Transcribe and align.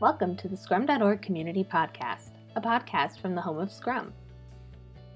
Welcome 0.00 0.36
to 0.36 0.46
the 0.46 0.56
Scrum.org 0.56 1.22
Community 1.22 1.64
Podcast, 1.64 2.30
a 2.54 2.60
podcast 2.60 3.20
from 3.20 3.34
the 3.34 3.40
home 3.40 3.58
of 3.58 3.72
Scrum. 3.72 4.12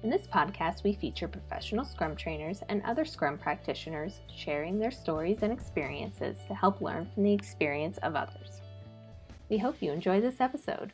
In 0.03 0.09
this 0.09 0.27
podcast, 0.27 0.83
we 0.83 0.91
feature 0.91 1.29
professional 1.29 1.85
Scrum 1.85 2.17
trainers 2.17 2.61
and 2.67 2.83
other 2.83 3.05
Scrum 3.05 3.37
practitioners 3.37 4.19
sharing 4.35 4.77
their 4.77 4.91
stories 4.91 5.37
and 5.41 5.53
experiences 5.53 6.35
to 6.49 6.53
help 6.53 6.81
learn 6.81 7.07
from 7.13 7.23
the 7.23 7.31
experience 7.31 7.97
of 7.99 8.17
others. 8.17 8.61
We 9.47 9.57
hope 9.57 9.77
you 9.79 9.93
enjoy 9.93 10.19
this 10.19 10.41
episode. 10.41 10.91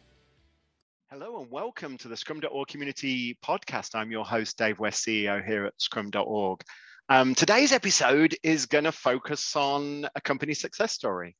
Hello 1.09 1.41
and 1.41 1.49
welcome 1.49 1.97
to 1.97 2.07
the 2.07 2.15
Scrum.org 2.15 2.67
Community 2.67 3.39
Podcast. 3.43 3.95
I'm 3.95 4.11
your 4.11 4.23
host, 4.23 4.55
Dave 4.55 4.77
West, 4.77 5.03
CEO 5.03 5.43
here 5.43 5.65
at 5.65 5.73
Scrum.org. 5.81 6.61
Um, 7.09 7.33
today's 7.33 7.71
episode 7.71 8.35
is 8.43 8.67
going 8.67 8.83
to 8.83 8.91
focus 8.91 9.55
on 9.55 10.07
a 10.13 10.21
company 10.21 10.53
success 10.53 10.91
story 10.91 11.35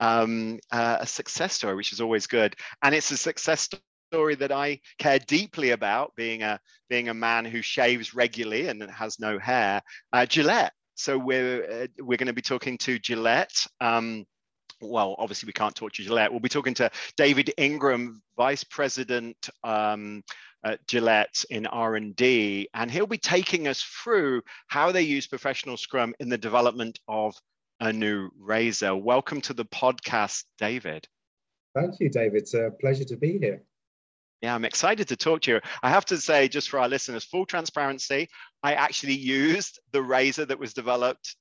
um, 0.00 0.58
uh, 0.70 0.98
a 1.00 1.06
success 1.06 1.54
story, 1.54 1.74
which 1.74 1.92
is 1.92 2.00
always 2.00 2.26
good. 2.26 2.56
And 2.82 2.94
it's 2.94 3.10
a 3.10 3.16
success 3.16 3.68
story 4.12 4.34
that 4.36 4.52
I 4.52 4.80
care 4.98 5.18
deeply 5.18 5.70
about, 5.70 6.12
being 6.16 6.42
a 6.42 6.60
being 6.88 7.08
a 7.08 7.14
man 7.14 7.44
who 7.44 7.62
shaves 7.62 8.14
regularly 8.14 8.68
and 8.68 8.82
has 8.90 9.18
no 9.18 9.38
hair. 9.38 9.82
Uh, 10.12 10.26
Gillette. 10.26 10.72
So 10.94 11.18
we're 11.18 11.82
uh, 11.82 11.86
we're 11.98 12.18
going 12.18 12.28
to 12.28 12.32
be 12.32 12.42
talking 12.42 12.78
to 12.78 12.98
Gillette. 12.98 13.66
Um, 13.80 14.24
well, 14.80 15.16
obviously 15.18 15.46
we 15.46 15.52
can't 15.52 15.74
talk 15.74 15.92
to 15.92 16.02
Gillette. 16.02 16.30
We'll 16.30 16.40
be 16.40 16.48
talking 16.48 16.74
to 16.74 16.90
David 17.16 17.52
Ingram, 17.56 18.22
Vice 18.36 18.64
President 18.64 19.48
um, 19.62 20.22
at 20.64 20.86
Gillette 20.86 21.44
in 21.50 21.66
R&D, 21.66 22.68
and 22.74 22.90
he'll 22.90 23.06
be 23.06 23.18
taking 23.18 23.68
us 23.68 23.82
through 23.82 24.42
how 24.66 24.92
they 24.92 25.02
use 25.02 25.26
professional 25.26 25.76
Scrum 25.76 26.14
in 26.20 26.28
the 26.28 26.38
development 26.38 26.98
of 27.08 27.34
a 27.84 27.92
new 27.92 28.30
razor. 28.38 28.96
Welcome 28.96 29.42
to 29.42 29.52
the 29.52 29.66
podcast, 29.66 30.44
David. 30.56 31.06
Thank 31.74 32.00
you, 32.00 32.08
David. 32.08 32.42
It's 32.42 32.54
a 32.54 32.72
pleasure 32.80 33.04
to 33.04 33.16
be 33.16 33.36
here. 33.38 33.62
Yeah, 34.40 34.54
I'm 34.54 34.64
excited 34.64 35.06
to 35.08 35.16
talk 35.16 35.42
to 35.42 35.52
you. 35.52 35.60
I 35.82 35.90
have 35.90 36.06
to 36.06 36.16
say, 36.16 36.48
just 36.48 36.70
for 36.70 36.80
our 36.80 36.88
listeners, 36.88 37.24
full 37.24 37.44
transparency, 37.44 38.30
I 38.62 38.72
actually 38.72 39.16
used 39.16 39.80
the 39.92 40.02
razor 40.02 40.46
that 40.46 40.58
was 40.58 40.72
developed 40.72 41.36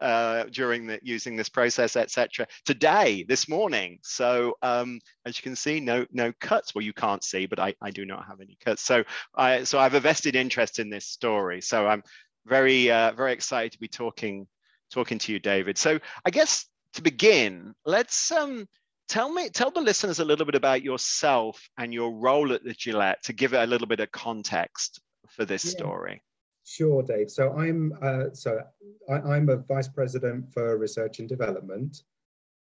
uh, 0.00 0.44
during 0.52 0.86
the 0.86 1.00
using 1.02 1.34
this 1.34 1.48
process, 1.48 1.96
etc. 1.96 2.46
Today, 2.64 3.24
this 3.28 3.48
morning. 3.48 3.98
So 4.02 4.54
um, 4.62 5.00
as 5.26 5.38
you 5.38 5.42
can 5.42 5.56
see, 5.56 5.80
no 5.80 6.06
no 6.12 6.32
cuts. 6.40 6.72
Well, 6.72 6.84
you 6.84 6.92
can't 6.92 7.24
see, 7.24 7.46
but 7.46 7.58
I, 7.58 7.74
I 7.82 7.90
do 7.90 8.06
not 8.06 8.26
have 8.26 8.40
any 8.40 8.56
cuts. 8.64 8.82
So 8.82 9.02
I 9.34 9.64
so 9.64 9.80
I 9.80 9.82
have 9.82 9.94
a 9.94 10.00
vested 10.00 10.36
interest 10.36 10.78
in 10.78 10.88
this 10.88 11.06
story. 11.06 11.60
So 11.60 11.88
I'm 11.88 12.04
very 12.46 12.92
uh, 12.92 13.10
very 13.12 13.32
excited 13.32 13.72
to 13.72 13.80
be 13.80 13.88
talking 13.88 14.46
talking 14.90 15.18
to 15.18 15.32
you, 15.32 15.38
David. 15.38 15.78
So 15.78 15.98
I 16.24 16.30
guess 16.30 16.66
to 16.94 17.02
begin, 17.02 17.74
let's 17.84 18.30
um, 18.32 18.66
tell 19.08 19.32
me, 19.32 19.48
tell 19.48 19.70
the 19.70 19.80
listeners 19.80 20.18
a 20.18 20.24
little 20.24 20.46
bit 20.46 20.54
about 20.54 20.82
yourself 20.82 21.68
and 21.78 21.92
your 21.94 22.12
role 22.12 22.52
at 22.52 22.64
the 22.64 22.72
Gillette 22.72 23.22
to 23.24 23.32
give 23.32 23.54
it 23.54 23.62
a 23.62 23.66
little 23.66 23.86
bit 23.86 24.00
of 24.00 24.10
context 24.12 25.00
for 25.28 25.44
this 25.44 25.64
yeah. 25.64 25.70
story. 25.70 26.22
Sure, 26.64 27.02
Dave. 27.02 27.30
So 27.30 27.52
I'm 27.56 27.92
uh, 28.02 28.26
so 28.32 28.60
I, 29.10 29.36
am 29.36 29.48
a 29.48 29.56
vice 29.56 29.88
president 29.88 30.52
for 30.52 30.76
research 30.76 31.18
and 31.18 31.28
development. 31.28 32.02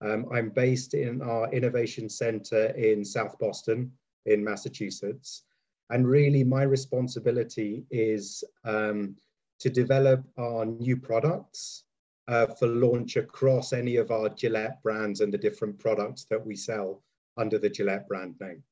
Um, 0.01 0.27
I'm 0.31 0.49
based 0.49 0.93
in 0.93 1.21
our 1.21 1.51
innovation 1.51 2.07
center 2.07 2.67
in 2.67 3.03
South 3.03 3.37
Boston, 3.39 3.91
in 4.25 4.43
Massachusetts, 4.43 5.43
and 5.89 6.07
really 6.07 6.43
my 6.43 6.63
responsibility 6.63 7.83
is 7.89 8.43
um, 8.63 9.15
to 9.59 9.69
develop 9.69 10.23
our 10.37 10.65
new 10.65 10.95
products 10.95 11.83
uh, 12.27 12.47
for 12.47 12.67
launch 12.67 13.15
across 13.15 13.73
any 13.73 13.95
of 13.95 14.11
our 14.11 14.29
Gillette 14.29 14.81
brands 14.83 15.21
and 15.21 15.33
the 15.33 15.37
different 15.37 15.79
products 15.79 16.25
that 16.29 16.45
we 16.45 16.55
sell 16.55 17.03
under 17.37 17.57
the 17.57 17.69
Gillette 17.69 18.07
brand 18.07 18.35
name. 18.39 18.63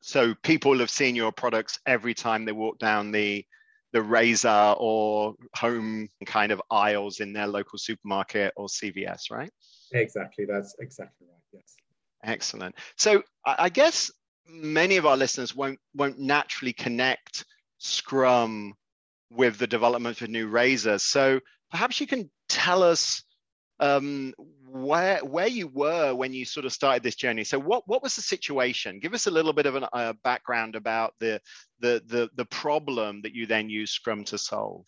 So 0.00 0.34
people 0.42 0.78
have 0.78 0.90
seen 0.90 1.14
your 1.14 1.32
products 1.32 1.78
every 1.86 2.14
time 2.14 2.44
they 2.44 2.52
walk 2.52 2.78
down 2.78 3.12
the 3.12 3.44
the 3.92 4.02
razor 4.02 4.74
or 4.78 5.34
home 5.56 6.08
kind 6.26 6.52
of 6.52 6.60
aisles 6.70 7.20
in 7.20 7.32
their 7.32 7.46
local 7.46 7.78
supermarket 7.78 8.52
or 8.54 8.66
CVS, 8.66 9.30
right? 9.30 9.50
Exactly, 9.92 10.44
that's 10.44 10.76
exactly 10.78 11.26
right. 11.26 11.40
Yes. 11.54 11.74
Excellent. 12.22 12.74
So 12.96 13.22
I 13.46 13.70
guess 13.70 14.10
many 14.46 14.96
of 14.96 15.06
our 15.06 15.16
listeners 15.16 15.54
won't 15.54 15.78
won't 15.94 16.18
naturally 16.18 16.72
connect 16.72 17.46
Scrum 17.78 18.74
with 19.30 19.58
the 19.58 19.66
development 19.66 20.20
of 20.20 20.28
new 20.28 20.48
razors. 20.48 21.04
So 21.04 21.40
perhaps 21.70 22.00
you 22.00 22.06
can 22.06 22.30
tell 22.48 22.82
us 22.82 23.22
um, 23.80 24.34
where 24.66 25.18
where 25.24 25.46
you 25.46 25.68
were 25.68 26.14
when 26.14 26.32
you 26.32 26.44
sort 26.44 26.66
of 26.66 26.72
started 26.72 27.02
this 27.02 27.14
journey. 27.14 27.44
So 27.44 27.58
what 27.58 27.86
what 27.86 28.02
was 28.02 28.16
the 28.16 28.22
situation? 28.22 28.98
Give 28.98 29.14
us 29.14 29.26
a 29.26 29.30
little 29.30 29.52
bit 29.52 29.66
of 29.66 29.76
a 29.76 29.94
uh, 29.94 30.12
background 30.24 30.76
about 30.76 31.14
the, 31.20 31.40
the 31.80 32.02
the 32.06 32.30
the 32.34 32.44
problem 32.46 33.22
that 33.22 33.34
you 33.34 33.46
then 33.46 33.70
used 33.70 33.94
Scrum 33.94 34.24
to 34.24 34.38
solve. 34.38 34.86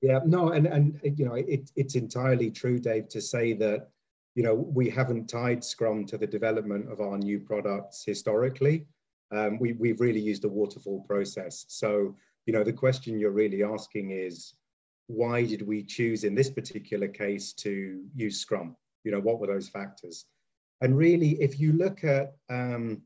Yeah, 0.00 0.20
no, 0.24 0.50
and 0.50 0.66
and 0.66 1.00
you 1.02 1.24
know 1.26 1.34
it, 1.34 1.70
it's 1.76 1.94
entirely 1.94 2.50
true, 2.50 2.78
Dave, 2.78 3.08
to 3.08 3.20
say 3.20 3.52
that 3.54 3.88
you 4.34 4.42
know 4.42 4.54
we 4.54 4.88
haven't 4.88 5.28
tied 5.28 5.62
Scrum 5.62 6.06
to 6.06 6.18
the 6.18 6.26
development 6.26 6.90
of 6.90 7.00
our 7.00 7.18
new 7.18 7.38
products 7.38 8.04
historically. 8.04 8.86
Um, 9.32 9.58
we 9.58 9.72
we've 9.74 10.00
really 10.00 10.20
used 10.20 10.44
a 10.44 10.48
waterfall 10.48 11.04
process. 11.06 11.66
So 11.68 12.16
you 12.46 12.52
know 12.52 12.64
the 12.64 12.72
question 12.72 13.18
you're 13.18 13.30
really 13.30 13.62
asking 13.62 14.10
is 14.10 14.54
why 15.06 15.44
did 15.44 15.66
we 15.66 15.82
choose 15.82 16.24
in 16.24 16.34
this 16.34 16.50
particular 16.50 17.08
case 17.08 17.52
to 17.52 18.02
use 18.14 18.40
Scrum? 18.40 18.76
You 19.04 19.12
know, 19.12 19.20
what 19.20 19.38
were 19.38 19.46
those 19.46 19.68
factors? 19.68 20.26
And 20.80 20.96
really, 20.96 21.40
if 21.40 21.60
you 21.60 21.72
look 21.72 22.04
at 22.04 22.34
um, 22.50 23.02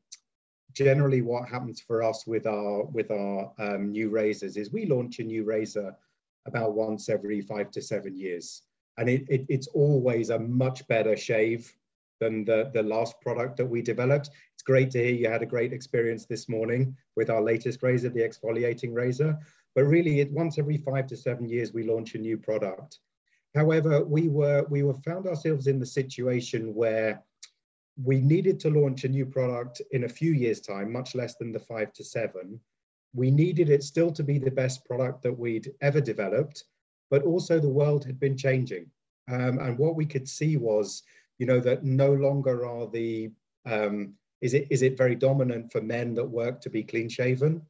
generally 0.73 1.23
what 1.23 1.49
happens 1.49 1.81
for 1.81 2.03
us 2.03 2.27
with 2.27 2.47
our 2.47 2.85
with 2.85 3.11
our 3.11 3.53
um, 3.59 3.91
new 3.91 4.11
razors 4.11 4.57
is 4.57 4.73
we 4.73 4.87
launch 4.87 5.19
a 5.19 5.25
new 5.25 5.45
razor 5.45 5.95
about 6.47 6.75
once 6.75 7.09
every 7.09 7.41
five 7.41 7.71
to 7.73 7.83
seven 7.83 8.17
years, 8.17 8.63
and 8.97 9.09
it, 9.09 9.25
it, 9.29 9.47
it's 9.49 9.67
always 9.69 10.31
a 10.31 10.39
much 10.39 10.87
better 10.89 11.17
shave 11.17 11.73
than 12.21 12.45
the 12.45 12.71
the 12.75 12.83
last 12.83 13.21
product 13.21 13.57
that 13.57 13.67
we 13.67 13.83
developed. 13.83 14.31
It's 14.55 14.63
great 14.63 14.91
to 14.93 14.99
hear 14.99 15.15
you 15.15 15.29
had 15.29 15.43
a 15.43 15.47
great 15.47 15.73
experience 15.73 16.27
this 16.27 16.49
morning 16.49 16.97
with 17.17 17.31
our 17.31 17.43
latest 17.43 17.83
razor, 17.83 18.09
the 18.09 18.21
exfoliating 18.21 18.95
razor. 18.95 19.39
But 19.79 19.85
really, 19.85 20.19
it, 20.19 20.33
once 20.33 20.59
every 20.59 20.77
five 20.77 21.07
to 21.07 21.17
seven 21.17 21.49
years, 21.49 21.73
we 21.73 21.85
launch 21.85 22.17
a 22.17 22.19
new 22.19 22.37
product. 22.37 22.99
However, 23.55 24.05
we 24.05 24.27
were 24.27 24.67
we 24.69 24.83
were 24.83 25.01
found 25.07 25.29
ourselves 25.29 25.69
in 25.69 25.79
the 25.79 25.87
situation 25.87 26.75
where 26.75 27.23
we 28.03 28.21
needed 28.21 28.59
to 28.59 28.71
launch 28.71 29.05
a 29.05 29.09
new 29.09 29.25
product 29.25 29.81
in 29.93 30.03
a 30.03 30.09
few 30.09 30.33
years' 30.33 30.61
time, 30.61 30.91
much 30.93 31.15
less 31.15 31.37
than 31.37 31.53
the 31.53 31.61
five 31.61 31.93
to 31.93 32.03
seven. 32.03 32.59
We 33.15 33.31
needed 33.31 33.71
it 33.71 33.85
still 33.85 34.11
to 34.15 34.25
be 34.25 34.37
the 34.41 34.51
best 34.51 34.85
product 34.85 35.23
that 35.23 35.39
we'd 35.39 35.73
ever 35.81 36.01
developed, 36.01 36.65
but 37.09 37.23
also 37.23 37.61
the 37.61 37.69
world 37.69 38.05
had 38.05 38.19
been 38.19 38.37
changing. 38.37 38.91
Um, 39.31 39.61
and 39.61 39.79
what 39.79 39.95
we 39.95 40.07
could 40.07 40.29
see 40.29 40.57
was, 40.57 41.05
you 41.39 41.47
know, 41.47 41.61
that 41.61 41.85
no 41.85 42.13
longer 42.15 42.67
are 42.67 42.89
the 42.89 43.31
um, 43.65 44.15
is 44.41 44.55
it 44.55 44.67
is 44.71 44.83
it 44.83 44.99
very 44.99 45.15
dominant 45.15 45.71
for 45.71 45.81
men 45.81 46.15
that 46.15 46.29
work 46.29 46.61
to 46.63 46.69
be 46.69 46.83
clean 46.83 47.09
shaven? 47.09 47.63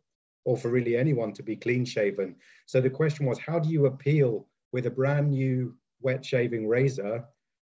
Or 0.49 0.57
for 0.57 0.71
really 0.71 0.97
anyone 0.97 1.31
to 1.31 1.43
be 1.43 1.55
clean 1.55 1.85
shaven. 1.85 2.35
So 2.65 2.81
the 2.81 2.89
question 2.89 3.27
was, 3.27 3.39
how 3.39 3.59
do 3.59 3.69
you 3.69 3.85
appeal 3.85 4.49
with 4.73 4.87
a 4.87 4.91
brand 4.91 5.29
new 5.29 5.77
wet 6.01 6.25
shaving 6.25 6.67
razor 6.67 7.23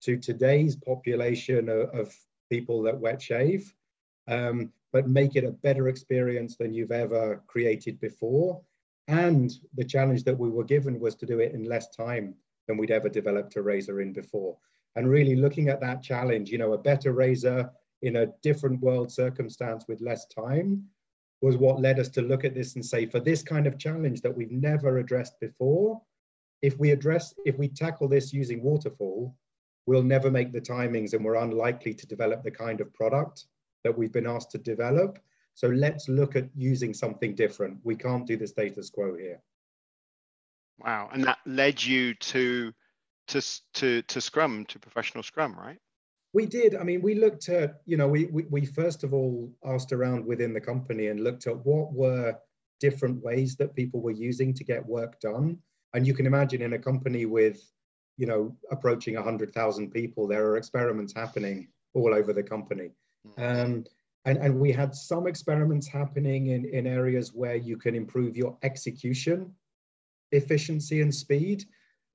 to 0.01 0.17
today's 0.17 0.75
population 0.75 1.69
of, 1.69 1.91
of 1.91 2.15
people 2.49 2.81
that 2.81 2.99
wet 2.99 3.21
shave, 3.21 3.71
um, 4.27 4.73
but 4.91 5.07
make 5.07 5.35
it 5.35 5.43
a 5.43 5.51
better 5.51 5.87
experience 5.87 6.57
than 6.57 6.73
you've 6.73 6.91
ever 6.91 7.43
created 7.45 7.99
before? 7.99 8.59
And 9.07 9.53
the 9.75 9.85
challenge 9.85 10.23
that 10.23 10.39
we 10.39 10.49
were 10.49 10.63
given 10.63 10.99
was 10.99 11.13
to 11.17 11.27
do 11.27 11.41
it 11.41 11.53
in 11.53 11.65
less 11.65 11.95
time 11.95 12.33
than 12.67 12.77
we'd 12.77 12.89
ever 12.89 13.07
developed 13.07 13.55
a 13.55 13.61
razor 13.61 14.01
in 14.01 14.13
before. 14.13 14.57
And 14.95 15.07
really 15.07 15.35
looking 15.35 15.69
at 15.69 15.81
that 15.81 16.01
challenge, 16.01 16.49
you 16.49 16.57
know, 16.57 16.73
a 16.73 16.85
better 16.89 17.11
razor 17.11 17.69
in 18.01 18.15
a 18.15 18.31
different 18.41 18.81
world 18.81 19.11
circumstance 19.11 19.85
with 19.87 20.01
less 20.01 20.25
time 20.25 20.89
was 21.43 21.57
what 21.57 21.81
led 21.81 21.99
us 21.99 22.07
to 22.07 22.21
look 22.21 22.45
at 22.45 22.55
this 22.55 22.75
and 22.75 22.85
say, 22.85 23.05
for 23.05 23.19
this 23.19 23.43
kind 23.43 23.67
of 23.67 23.77
challenge 23.77 24.21
that 24.21 24.35
we've 24.35 24.53
never 24.53 24.99
addressed 24.99 25.37
before, 25.41 26.01
if 26.61 26.79
we 26.79 26.91
address, 26.91 27.33
if 27.43 27.57
we 27.57 27.67
tackle 27.67 28.07
this 28.07 28.31
using 28.31 28.63
waterfall, 28.63 29.35
we'll 29.85 30.03
never 30.03 30.31
make 30.31 30.53
the 30.53 30.61
timings 30.61 31.11
and 31.11 31.23
we're 31.23 31.35
unlikely 31.35 31.93
to 31.93 32.07
develop 32.07 32.43
the 32.43 32.49
kind 32.49 32.79
of 32.79 32.93
product 32.93 33.47
that 33.83 33.95
we've 33.95 34.13
been 34.13 34.25
asked 34.25 34.51
to 34.51 34.57
develop. 34.57 35.19
So 35.53 35.67
let's 35.67 36.07
look 36.07 36.37
at 36.37 36.47
using 36.55 36.93
something 36.93 37.35
different. 37.35 37.77
We 37.83 37.97
can't 37.97 38.25
do 38.25 38.37
the 38.37 38.47
status 38.47 38.89
quo 38.89 39.17
here. 39.17 39.41
Wow, 40.79 41.09
and 41.11 41.25
that 41.25 41.39
led 41.45 41.83
you 41.83 42.13
to 42.13 42.71
to 43.27 43.41
to 43.73 44.01
to 44.01 44.21
Scrum, 44.21 44.65
to 44.69 44.79
professional 44.79 45.23
Scrum, 45.23 45.59
right? 45.59 45.79
We 46.33 46.45
did. 46.45 46.75
I 46.75 46.83
mean, 46.83 47.01
we 47.01 47.15
looked 47.15 47.47
at, 47.49 47.81
you 47.85 47.95
know, 47.95 48.07
we, 48.07 48.25
we, 48.25 48.43
we 48.49 48.65
first 48.65 49.03
of 49.03 49.13
all 49.13 49.51
asked 49.65 49.91
around 49.91 50.25
within 50.25 50.53
the 50.53 50.61
company 50.61 51.07
and 51.07 51.23
looked 51.23 51.47
at 51.47 51.65
what 51.65 51.93
were 51.93 52.35
different 52.79 53.23
ways 53.23 53.55
that 53.57 53.75
people 53.75 54.01
were 54.01 54.11
using 54.11 54.53
to 54.55 54.63
get 54.63 54.85
work 54.85 55.19
done. 55.19 55.57
And 55.93 56.07
you 56.07 56.13
can 56.13 56.25
imagine 56.25 56.61
in 56.61 56.73
a 56.73 56.79
company 56.79 57.25
with, 57.25 57.61
you 58.17 58.25
know, 58.25 58.55
approaching 58.71 59.15
100,000 59.15 59.91
people, 59.91 60.27
there 60.27 60.45
are 60.47 60.57
experiments 60.57 61.13
happening 61.13 61.67
all 61.93 62.13
over 62.13 62.33
the 62.33 62.43
company. 62.43 62.89
Mm-hmm. 63.27 63.43
Um, 63.43 63.85
and, 64.25 64.37
and 64.37 64.59
we 64.59 64.71
had 64.71 64.95
some 64.95 65.27
experiments 65.27 65.87
happening 65.87 66.47
in, 66.47 66.65
in 66.65 66.87
areas 66.87 67.33
where 67.33 67.55
you 67.55 67.77
can 67.77 67.93
improve 67.93 68.35
your 68.35 68.57
execution 68.63 69.53
efficiency 70.33 71.01
and 71.01 71.13
speed. 71.13 71.63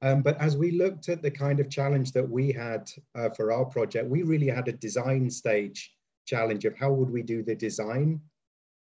Um, 0.00 0.22
but 0.22 0.40
as 0.40 0.56
we 0.56 0.70
looked 0.70 1.08
at 1.08 1.22
the 1.22 1.30
kind 1.30 1.58
of 1.58 1.70
challenge 1.70 2.12
that 2.12 2.28
we 2.28 2.52
had 2.52 2.88
uh, 3.16 3.30
for 3.30 3.52
our 3.52 3.64
project, 3.64 4.08
we 4.08 4.22
really 4.22 4.46
had 4.46 4.68
a 4.68 4.72
design 4.72 5.28
stage 5.28 5.92
challenge 6.24 6.64
of 6.64 6.76
how 6.76 6.92
would 6.92 7.10
we 7.10 7.22
do 7.22 7.42
the 7.42 7.54
design 7.54 8.20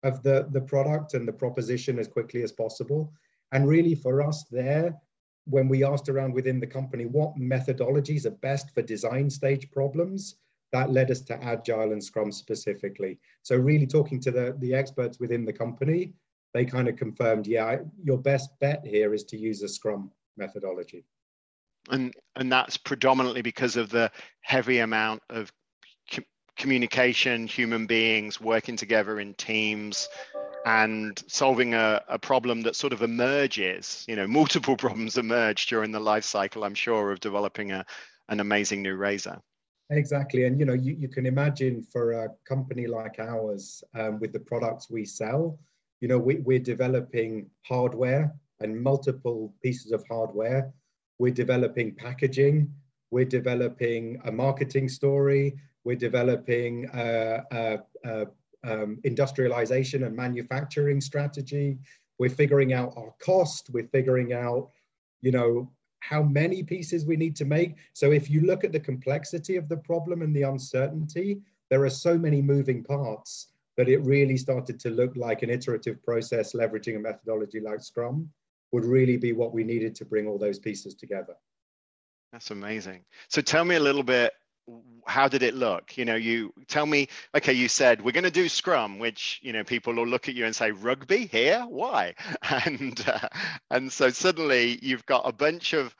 of 0.03 0.21
the, 0.23 0.47
the 0.51 0.61
product 0.61 1.13
and 1.13 1.27
the 1.27 1.33
proposition 1.33 1.99
as 1.99 2.07
quickly 2.07 2.43
as 2.43 2.51
possible. 2.51 3.13
And 3.51 3.67
really 3.67 3.95
for 3.95 4.21
us 4.21 4.43
there, 4.51 4.99
when 5.45 5.69
we 5.69 5.83
asked 5.83 6.09
around 6.09 6.33
within 6.33 6.59
the 6.59 6.67
company 6.67 7.05
what 7.05 7.37
methodologies 7.37 8.25
are 8.25 8.31
best 8.31 8.71
for 8.73 8.81
design 8.81 9.29
stage 9.29 9.71
problems, 9.71 10.35
that 10.73 10.91
led 10.91 11.11
us 11.11 11.21
to 11.21 11.41
Agile 11.41 11.93
and 11.93 12.03
Scrum 12.03 12.31
specifically. 12.31 13.19
So 13.43 13.55
really 13.55 13.87
talking 13.87 14.19
to 14.21 14.31
the, 14.31 14.55
the 14.59 14.73
experts 14.73 15.19
within 15.19 15.45
the 15.45 15.53
company, 15.53 16.13
they 16.53 16.65
kind 16.65 16.87
of 16.87 16.97
confirmed, 16.97 17.47
yeah, 17.47 17.77
your 18.03 18.17
best 18.17 18.49
bet 18.59 18.85
here 18.85 19.13
is 19.13 19.23
to 19.25 19.37
use 19.37 19.61
a 19.61 19.69
Scrum 19.69 20.11
methodology. 20.37 21.05
And, 21.89 22.13
and 22.35 22.51
that's 22.51 22.77
predominantly 22.77 23.41
because 23.41 23.75
of 23.75 23.89
the 23.89 24.11
heavy 24.41 24.79
amount 24.79 25.21
of 25.29 25.51
communication, 26.57 27.47
human 27.47 27.85
beings 27.85 28.39
working 28.39 28.77
together 28.77 29.19
in 29.19 29.33
teams 29.33 30.07
and 30.65 31.21
solving 31.27 31.73
a, 31.73 32.01
a 32.07 32.17
problem 32.17 32.61
that 32.61 32.75
sort 32.75 32.93
of 32.93 33.01
emerges, 33.01 34.03
you 34.07 34.15
know, 34.15 34.25
multiple 34.25 34.75
problems 34.85 35.17
emerge 35.17 35.67
during 35.67 35.91
the 35.91 35.99
life 35.99 36.23
cycle, 36.23 36.63
I'm 36.63 36.73
sure, 36.73 37.11
of 37.11 37.19
developing 37.19 37.71
a, 37.71 37.85
an 38.29 38.39
amazing 38.39 38.81
new 38.81 38.95
razor. 38.95 39.39
Exactly. 39.91 40.45
And, 40.45 40.59
you 40.59 40.65
know, 40.65 40.73
you, 40.73 40.95
you 40.97 41.07
can 41.07 41.27
imagine 41.27 41.83
for 41.83 42.13
a 42.13 42.29
company 42.45 42.87
like 42.87 43.19
ours 43.19 43.83
um, 43.93 44.19
with 44.19 44.33
the 44.33 44.39
products 44.39 44.89
we 44.89 45.05
sell, 45.05 45.59
you 46.01 46.07
know, 46.07 46.17
we, 46.17 46.35
we're 46.35 46.59
developing 46.59 47.47
hardware 47.61 48.33
and 48.59 48.81
multiple 48.81 49.53
pieces 49.61 49.91
of 49.91 50.05
hardware. 50.07 50.71
We're 51.19 51.33
developing 51.33 51.95
packaging. 51.95 52.71
We're 53.11 53.25
developing 53.25 54.19
a 54.25 54.31
marketing 54.31 54.89
story. 54.89 55.55
We're 55.83 55.95
developing 55.95 56.89
uh, 56.89 57.43
uh, 57.51 57.77
uh, 58.05 58.25
um, 58.63 58.99
industrialization 59.03 60.03
and 60.03 60.15
manufacturing 60.15 60.99
strategy. 60.99 61.77
We're 62.17 62.29
figuring 62.29 62.73
out 62.73 62.93
our 62.97 63.13
cost. 63.19 63.69
We're 63.71 63.87
figuring 63.87 64.33
out, 64.33 64.71
you 65.21 65.31
know, 65.31 65.71
how 65.99 66.23
many 66.23 66.63
pieces 66.63 67.05
we 67.05 67.15
need 67.15 67.35
to 67.35 67.45
make. 67.45 67.75
So 67.93 68.11
if 68.11 68.29
you 68.29 68.41
look 68.41 68.63
at 68.63 68.71
the 68.71 68.79
complexity 68.79 69.55
of 69.55 69.69
the 69.69 69.77
problem 69.77 70.21
and 70.21 70.35
the 70.35 70.43
uncertainty, 70.43 71.41
there 71.69 71.83
are 71.83 71.89
so 71.89 72.17
many 72.17 72.41
moving 72.41 72.83
parts 72.83 73.47
that 73.77 73.89
it 73.89 73.97
really 74.03 74.37
started 74.37 74.79
to 74.79 74.89
look 74.89 75.15
like 75.15 75.41
an 75.41 75.49
iterative 75.49 76.01
process 76.03 76.53
leveraging 76.53 76.95
a 76.95 76.99
methodology 76.99 77.59
like 77.59 77.81
Scrum 77.81 78.29
would 78.75 78.85
really 78.85 79.15
be 79.15 79.31
what 79.31 79.53
we 79.53 79.63
needed 79.63 79.95
to 79.95 80.03
bring 80.03 80.27
all 80.27 80.37
those 80.37 80.59
pieces 80.59 80.93
together. 80.95 81.33
That's 82.33 82.51
amazing. 82.51 83.05
So 83.29 83.41
tell 83.41 83.63
me 83.63 83.75
a 83.75 83.79
little 83.79 84.03
bit 84.03 84.33
how 85.07 85.27
did 85.29 85.43
it 85.43 85.53
look? 85.53 85.95
You 85.95 86.03
know 86.03 86.15
you 86.15 86.51
tell 86.67 86.85
me 86.85 87.07
okay 87.37 87.53
you 87.53 87.69
said 87.69 88.01
we're 88.01 88.11
going 88.11 88.25
to 88.25 88.31
do 88.31 88.49
scrum 88.49 88.99
which 88.99 89.39
you 89.43 89.53
know 89.53 89.63
people 89.63 89.93
will 89.93 90.07
look 90.07 90.27
at 90.27 90.35
you 90.35 90.45
and 90.45 90.53
say 90.53 90.71
rugby? 90.71 91.27
Here? 91.27 91.61
Why? 91.67 92.15
And 92.65 93.01
uh, 93.07 93.29
and 93.71 93.91
so 93.91 94.09
suddenly 94.09 94.77
you've 94.81 95.05
got 95.05 95.21
a 95.25 95.31
bunch 95.31 95.71
of 95.73 95.95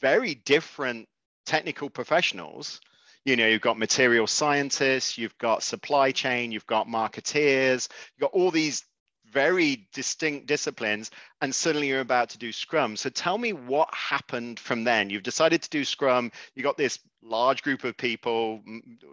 very 0.00 0.34
different 0.34 1.08
technical 1.44 1.90
professionals. 1.90 2.80
You 3.24 3.36
know 3.36 3.48
you've 3.48 3.68
got 3.68 3.78
material 3.78 4.28
scientists 4.28 5.18
you've 5.18 5.38
got 5.38 5.64
supply 5.64 6.12
chain 6.12 6.52
you've 6.52 6.66
got 6.66 6.86
marketeers 6.86 7.88
you've 8.14 8.30
got 8.30 8.38
all 8.38 8.52
these 8.52 8.84
very 9.32 9.88
distinct 9.92 10.46
disciplines 10.46 11.10
and 11.40 11.54
suddenly 11.54 11.88
you're 11.88 12.00
about 12.00 12.28
to 12.30 12.38
do 12.38 12.52
scrum. 12.52 12.96
So 12.96 13.08
tell 13.08 13.38
me 13.38 13.52
what 13.52 13.92
happened 13.94 14.60
from 14.60 14.84
then. 14.84 15.08
You've 15.08 15.22
decided 15.22 15.62
to 15.62 15.70
do 15.70 15.84
scrum. 15.84 16.30
You 16.54 16.62
got 16.62 16.76
this 16.76 16.98
large 17.22 17.62
group 17.62 17.84
of 17.84 17.96
people 17.96 18.60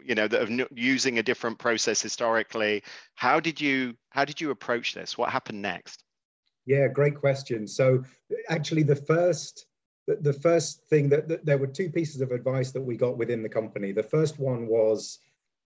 you 0.03 0.15
know 0.15 0.27
that 0.27 0.49
are 0.49 0.67
using 0.73 1.19
a 1.19 1.23
different 1.23 1.57
process 1.57 2.01
historically. 2.01 2.83
How 3.15 3.39
did 3.39 3.61
you 3.61 3.95
how 4.09 4.25
did 4.25 4.41
you 4.41 4.51
approach 4.51 4.93
this? 4.93 5.17
What 5.17 5.29
happened 5.29 5.61
next? 5.61 6.03
Yeah 6.65 6.87
great 6.87 7.15
question. 7.15 7.67
So 7.67 8.03
actually 8.49 8.83
the 8.83 8.95
first 8.95 9.65
the 10.07 10.33
first 10.33 10.81
thing 10.89 11.07
that, 11.09 11.27
that 11.27 11.45
there 11.45 11.59
were 11.59 11.67
two 11.67 11.89
pieces 11.89 12.19
of 12.19 12.31
advice 12.31 12.71
that 12.71 12.81
we 12.81 12.97
got 12.97 13.15
within 13.15 13.43
the 13.43 13.49
company. 13.49 13.91
The 13.91 14.03
first 14.03 14.37
one 14.37 14.67
was 14.67 15.19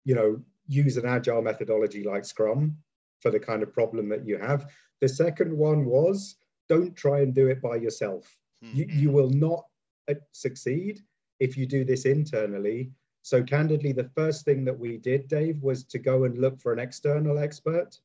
you 0.05 0.15
know 0.15 0.39
use 0.69 0.95
an 0.97 1.05
agile 1.05 1.41
methodology 1.41 2.03
like 2.03 2.23
scrum 2.23 2.77
for 3.19 3.31
the 3.31 3.39
kind 3.39 3.63
of 3.63 3.73
problem 3.73 4.09
that 4.09 4.25
you 4.25 4.37
have. 4.37 4.71
The 5.01 5.09
second 5.09 5.55
one 5.55 5.85
was 5.85 6.35
don't 6.69 6.95
try 6.95 7.21
and 7.21 7.33
do 7.33 7.47
it 7.47 7.61
by 7.61 7.75
yourself. 7.75 8.37
You, 8.61 8.85
you 8.89 9.11
will 9.11 9.29
not 9.29 9.65
uh, 10.09 10.15
succeed 10.31 11.01
if 11.39 11.55
you 11.55 11.65
do 11.65 11.85
this 11.85 12.05
internally. 12.05 12.91
So, 13.21 13.43
candidly, 13.43 13.91
the 13.91 14.09
first 14.15 14.45
thing 14.45 14.65
that 14.65 14.77
we 14.77 14.97
did, 14.97 15.27
Dave, 15.27 15.61
was 15.61 15.83
to 15.85 15.99
go 15.99 16.23
and 16.23 16.37
look 16.37 16.59
for 16.59 16.73
an 16.73 16.79
external 16.79 17.37
expert 17.37 17.99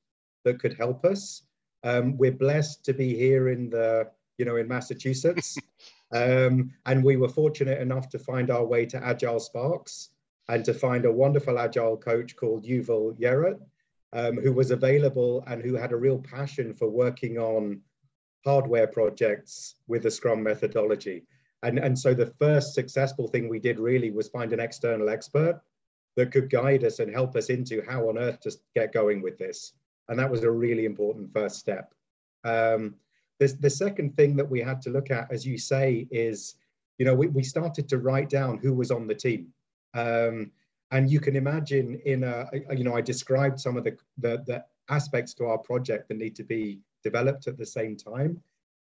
that 0.44 0.58
could 0.58 0.74
help 0.74 1.04
us. 1.04 1.42
Um, 1.84 2.16
we're 2.16 2.32
blessed 2.32 2.84
to 2.84 2.92
be 2.92 3.16
here 3.16 3.48
in 3.48 3.70
the, 3.70 4.10
you 4.38 4.44
know, 4.44 4.56
in 4.56 4.68
Massachusetts, 4.68 5.56
um, 6.12 6.70
and 6.86 7.02
we 7.02 7.16
were 7.16 7.28
fortunate 7.28 7.80
enough 7.80 8.08
to 8.10 8.18
find 8.18 8.50
our 8.50 8.64
way 8.64 8.84
to 8.86 9.02
Agile 9.02 9.40
Sparks 9.40 10.10
and 10.48 10.64
to 10.64 10.74
find 10.74 11.04
a 11.04 11.12
wonderful 11.12 11.58
agile 11.58 11.96
coach 11.96 12.36
called 12.36 12.64
Yuval 12.66 13.18
Yeret, 13.18 13.60
um, 14.12 14.36
who 14.36 14.52
was 14.52 14.70
available 14.70 15.42
and 15.46 15.62
who 15.62 15.74
had 15.74 15.92
a 15.92 15.96
real 15.96 16.18
passion 16.18 16.74
for 16.74 16.88
working 16.88 17.38
on 17.38 17.80
hardware 18.44 18.86
projects 18.86 19.76
with 19.86 20.02
the 20.02 20.10
Scrum 20.10 20.42
methodology. 20.42 21.24
And, 21.62 21.78
and 21.78 21.98
so 21.98 22.12
the 22.12 22.34
first 22.38 22.74
successful 22.74 23.28
thing 23.28 23.48
we 23.48 23.60
did 23.60 23.78
really 23.78 24.10
was 24.10 24.28
find 24.28 24.52
an 24.52 24.60
external 24.60 25.08
expert 25.08 25.60
that 26.16 26.32
could 26.32 26.50
guide 26.50 26.84
us 26.84 26.98
and 26.98 27.10
help 27.10 27.36
us 27.36 27.48
into 27.48 27.82
how 27.88 28.08
on 28.08 28.18
earth 28.18 28.40
to 28.40 28.52
get 28.74 28.92
going 28.92 29.22
with 29.22 29.38
this. 29.38 29.72
And 30.08 30.18
that 30.18 30.30
was 30.30 30.42
a 30.42 30.50
really 30.50 30.84
important 30.84 31.32
first 31.32 31.56
step. 31.56 31.94
Um, 32.44 32.96
the, 33.38 33.46
the 33.60 33.70
second 33.70 34.16
thing 34.16 34.36
that 34.36 34.50
we 34.50 34.60
had 34.60 34.82
to 34.82 34.90
look 34.90 35.10
at, 35.10 35.32
as 35.32 35.46
you 35.46 35.56
say, 35.56 36.06
is, 36.10 36.56
you 36.98 37.06
know, 37.06 37.14
we, 37.14 37.28
we 37.28 37.42
started 37.42 37.88
to 37.88 37.98
write 37.98 38.28
down 38.28 38.58
who 38.58 38.74
was 38.74 38.90
on 38.90 39.06
the 39.06 39.14
team. 39.14 39.48
Um, 39.94 40.50
and 40.92 41.10
you 41.10 41.20
can 41.20 41.34
imagine 41.36 42.00
in 42.04 42.22
a, 42.22 42.48
you 42.70 42.84
know, 42.84 42.94
I 42.94 43.00
described 43.00 43.58
some 43.58 43.76
of 43.76 43.84
the, 43.84 43.96
the, 44.18 44.42
the 44.46 44.64
aspects 44.90 45.32
to 45.34 45.46
our 45.46 45.58
project 45.58 46.08
that 46.08 46.18
need 46.18 46.36
to 46.36 46.44
be 46.44 46.80
developed 47.02 47.46
at 47.46 47.58
the 47.58 47.66
same 47.66 47.96
time 47.96 48.40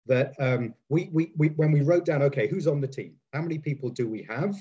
that 0.06 0.34
um, 0.38 0.74
we, 0.90 1.08
we, 1.12 1.32
we, 1.36 1.48
when 1.48 1.72
we 1.72 1.80
wrote 1.80 2.04
down, 2.04 2.22
okay, 2.22 2.46
who's 2.46 2.66
on 2.66 2.82
the 2.82 2.86
team? 2.86 3.14
How 3.32 3.40
many 3.40 3.58
people 3.58 3.88
do 3.88 4.06
we 4.06 4.22
have? 4.28 4.54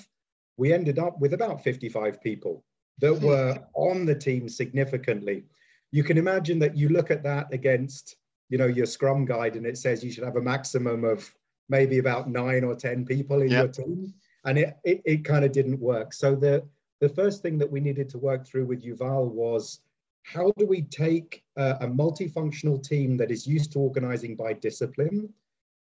We 0.56 0.72
ended 0.72 1.00
up 1.00 1.20
with 1.20 1.34
about 1.34 1.62
55 1.62 2.22
people 2.22 2.64
that 3.00 3.16
hmm. 3.16 3.26
were 3.26 3.60
on 3.74 4.06
the 4.06 4.16
team 4.16 4.48
significantly. 4.48 5.44
You 5.92 6.04
can 6.04 6.18
imagine 6.18 6.60
that 6.60 6.78
you 6.78 6.90
look 6.90 7.12
at 7.12 7.24
that 7.24 7.48
against, 7.52 8.16
you 8.50 8.58
know, 8.58 8.68
your 8.68 8.86
Scrum 8.86 9.26
guide, 9.26 9.58
and 9.58 9.66
it 9.66 9.78
says 9.78 10.02
you 10.02 10.12
should 10.12 10.24
have 10.24 10.38
a 10.38 10.42
maximum 10.42 11.04
of 11.04 11.30
maybe 11.68 11.98
about 11.98 12.30
nine 12.30 12.64
or 12.64 12.76
10 12.76 13.06
people 13.06 13.42
in 13.42 13.52
yep. 13.52 13.64
your 13.64 13.86
team. 13.86 14.14
And 14.46 14.58
it, 14.58 14.78
it, 14.86 15.02
it 15.06 15.26
kind 15.26 15.44
of 15.44 15.52
didn't 15.52 15.80
work. 15.80 16.14
So 16.14 16.36
the, 16.36 16.64
the 17.04 17.10
first 17.10 17.42
thing 17.42 17.58
that 17.58 17.70
we 17.70 17.82
needed 17.82 18.08
to 18.08 18.18
work 18.18 18.48
through 18.48 18.66
with 18.66 18.82
Yuval 18.82 19.30
was 19.30 19.82
how 20.24 20.54
do 20.58 20.66
we 20.66 20.84
take 20.84 21.44
a, 21.58 21.72
a 21.82 21.88
multifunctional 21.88 22.82
team 22.82 23.18
that 23.18 23.30
is 23.30 23.46
used 23.46 23.74
to 23.74 23.80
organizing 23.80 24.38
by 24.38 24.54
discipline 24.54 25.28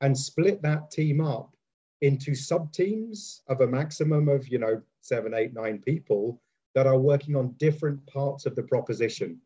and 0.01 0.17
split 0.17 0.62
that 0.62 0.91
team 0.91 1.22
up 1.22 1.55
into 2.01 2.36
sub 2.36 2.69
teams 2.74 3.43
of 3.48 3.62
a 3.62 3.67
maximum 3.67 4.27
of 4.27 4.45
you 4.50 4.60
know 4.60 4.81
seven 5.00 5.34
eight 5.34 5.53
nine 5.53 5.79
people 5.79 6.41
that 6.74 6.86
are 6.86 7.00
working 7.00 7.38
on 7.38 7.55
different 7.60 8.05
parts 8.07 8.45
of 8.45 8.53
the 8.53 8.63
proposition. 8.63 9.39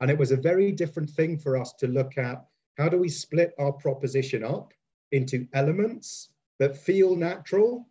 And 0.00 0.12
it 0.12 0.16
was 0.16 0.30
a 0.30 0.36
very 0.36 0.70
different 0.70 1.10
thing 1.10 1.38
for 1.38 1.56
us 1.56 1.72
to 1.80 1.88
look 1.88 2.18
at 2.18 2.44
how 2.78 2.88
do 2.88 2.98
we 2.98 3.08
split 3.08 3.52
our 3.58 3.72
proposition 3.72 4.44
up 4.44 4.72
into 5.10 5.48
elements 5.54 6.28
that 6.60 6.76
feel 6.76 7.16
natural 7.16 7.84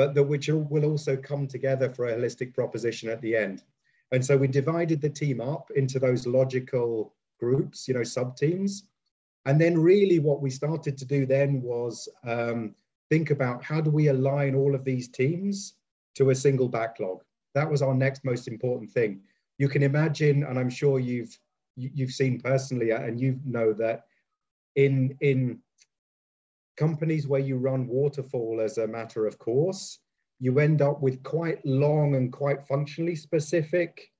but 0.00 0.14
that 0.14 0.30
which 0.32 0.48
will 0.48 0.86
also 0.92 1.12
come 1.16 1.44
together 1.46 1.88
for 1.94 2.06
a 2.06 2.16
holistic 2.16 2.54
proposition 2.54 3.06
at 3.08 3.20
the 3.22 3.34
end 3.46 3.62
and 4.12 4.24
so 4.24 4.36
we 4.36 4.48
divided 4.48 5.00
the 5.00 5.08
team 5.08 5.40
up 5.40 5.70
into 5.76 5.98
those 5.98 6.26
logical 6.26 7.14
groups, 7.38 7.86
you 7.86 7.94
know, 7.94 8.02
sub 8.02 8.36
teams. 8.36 8.84
And 9.46 9.60
then 9.60 9.78
really 9.78 10.18
what 10.18 10.42
we 10.42 10.50
started 10.50 10.98
to 10.98 11.04
do 11.04 11.26
then 11.26 11.62
was 11.62 12.08
um, 12.24 12.74
think 13.08 13.30
about 13.30 13.62
how 13.64 13.80
do 13.80 13.90
we 13.90 14.08
align 14.08 14.54
all 14.54 14.74
of 14.74 14.84
these 14.84 15.08
teams 15.08 15.74
to 16.16 16.30
a 16.30 16.34
single 16.34 16.68
backlog. 16.68 17.22
That 17.54 17.70
was 17.70 17.82
our 17.82 17.94
next 17.94 18.24
most 18.24 18.48
important 18.48 18.90
thing. 18.90 19.20
You 19.58 19.68
can 19.68 19.82
imagine, 19.82 20.44
and 20.44 20.58
I'm 20.58 20.70
sure 20.70 20.98
you've 20.98 21.38
you've 21.76 22.12
seen 22.12 22.40
personally, 22.40 22.90
and 22.90 23.18
you 23.20 23.38
know 23.44 23.72
that 23.74 24.06
in 24.76 25.16
in 25.20 25.60
companies 26.80 27.28
where 27.28 27.40
you 27.40 27.58
run 27.58 27.86
waterfall 27.86 28.58
as 28.62 28.78
a 28.78 28.86
matter 28.86 29.26
of 29.26 29.38
course, 29.38 29.98
you 30.38 30.58
end 30.58 30.80
up 30.80 31.02
with 31.02 31.22
quite 31.22 31.64
long 31.66 32.14
and 32.14 32.32
quite 32.32 32.66
functionally 32.66 33.14
specific 33.14 34.10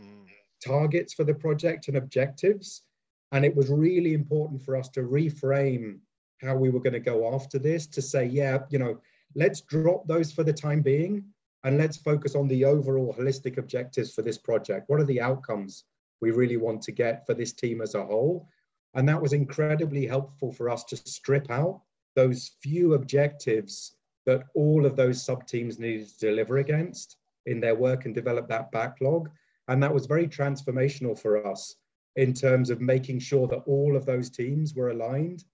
mm. 0.00 0.26
targets 0.64 1.14
for 1.14 1.22
the 1.22 1.32
project 1.32 1.86
and 1.86 1.96
objectives. 1.96 2.82
And 3.30 3.44
it 3.44 3.54
was 3.54 3.70
really 3.70 4.14
important 4.14 4.60
for 4.60 4.76
us 4.76 4.88
to 4.90 5.02
reframe 5.02 6.00
how 6.42 6.56
we 6.56 6.70
were 6.70 6.80
going 6.80 6.92
to 6.92 7.10
go 7.12 7.32
after 7.36 7.60
this 7.60 7.86
to 7.86 8.02
say, 8.02 8.24
yeah, 8.26 8.58
you 8.68 8.80
know, 8.80 8.98
let's 9.36 9.60
drop 9.60 10.04
those 10.08 10.32
for 10.32 10.42
the 10.42 10.52
time 10.52 10.82
being 10.82 11.24
and 11.62 11.78
let's 11.78 11.96
focus 11.96 12.34
on 12.34 12.48
the 12.48 12.64
overall 12.64 13.14
holistic 13.16 13.58
objectives 13.58 14.12
for 14.12 14.22
this 14.22 14.38
project. 14.38 14.90
What 14.90 15.00
are 15.00 15.04
the 15.12 15.20
outcomes 15.20 15.84
we 16.20 16.32
really 16.32 16.56
want 16.56 16.82
to 16.82 16.92
get 16.92 17.24
for 17.24 17.34
this 17.34 17.52
team 17.52 17.80
as 17.80 17.94
a 17.94 18.04
whole? 18.04 18.48
And 18.94 19.08
that 19.08 19.22
was 19.22 19.32
incredibly 19.32 20.04
helpful 20.04 20.50
for 20.50 20.68
us 20.68 20.82
to 20.84 20.96
strip 20.96 21.48
out 21.48 21.80
those 22.14 22.52
few 22.62 22.94
objectives 22.94 23.96
that 24.26 24.44
all 24.54 24.86
of 24.86 24.96
those 24.96 25.22
sub 25.22 25.46
teams 25.46 25.78
needed 25.78 26.08
to 26.08 26.26
deliver 26.26 26.58
against 26.58 27.16
in 27.46 27.60
their 27.60 27.74
work 27.74 28.04
and 28.04 28.14
develop 28.14 28.48
that 28.48 28.70
backlog. 28.70 29.30
And 29.68 29.82
that 29.82 29.92
was 29.92 30.06
very 30.06 30.28
transformational 30.28 31.18
for 31.18 31.46
us 31.46 31.76
in 32.16 32.32
terms 32.32 32.70
of 32.70 32.80
making 32.80 33.18
sure 33.18 33.48
that 33.48 33.62
all 33.66 33.96
of 33.96 34.06
those 34.06 34.30
teams 34.30 34.74
were 34.74 34.90
aligned 34.90 35.44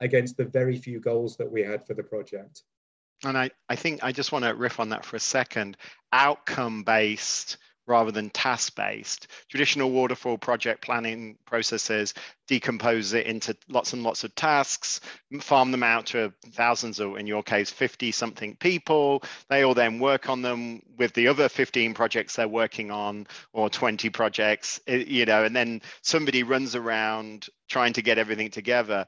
against 0.00 0.36
the 0.36 0.44
very 0.44 0.76
few 0.76 1.00
goals 1.00 1.36
that 1.36 1.50
we 1.50 1.62
had 1.62 1.86
for 1.86 1.94
the 1.94 2.02
project. 2.02 2.62
And 3.24 3.38
I, 3.38 3.50
I 3.68 3.76
think 3.76 4.00
I 4.02 4.12
just 4.12 4.32
want 4.32 4.44
to 4.44 4.54
riff 4.54 4.80
on 4.80 4.90
that 4.90 5.04
for 5.04 5.16
a 5.16 5.20
second. 5.20 5.76
Outcome 6.12 6.82
based 6.82 7.56
rather 7.86 8.10
than 8.10 8.30
task 8.30 8.74
based. 8.76 9.28
Traditional 9.48 9.90
waterfall 9.90 10.38
project 10.38 10.82
planning 10.82 11.36
processes 11.46 12.14
decompose 12.46 13.12
it 13.14 13.26
into 13.26 13.56
lots 13.68 13.92
and 13.92 14.02
lots 14.02 14.24
of 14.24 14.34
tasks, 14.34 15.00
farm 15.40 15.70
them 15.70 15.82
out 15.82 16.06
to 16.06 16.32
thousands 16.52 17.00
or, 17.00 17.18
in 17.18 17.26
your 17.26 17.42
case, 17.42 17.70
50 17.70 18.12
something 18.12 18.56
people. 18.56 19.22
They 19.48 19.62
all 19.62 19.74
then 19.74 19.98
work 19.98 20.28
on 20.28 20.42
them 20.42 20.82
with 20.98 21.12
the 21.14 21.28
other 21.28 21.48
15 21.48 21.94
projects 21.94 22.36
they're 22.36 22.48
working 22.48 22.90
on 22.90 23.26
or 23.52 23.70
20 23.70 24.10
projects, 24.10 24.80
eh, 24.86 25.04
you 25.06 25.24
know, 25.24 25.44
and 25.44 25.56
then 25.56 25.80
somebody 26.02 26.42
runs 26.42 26.74
around 26.74 27.48
trying 27.68 27.94
to 27.94 28.02
get 28.02 28.18
everything 28.18 28.50
together 28.50 29.06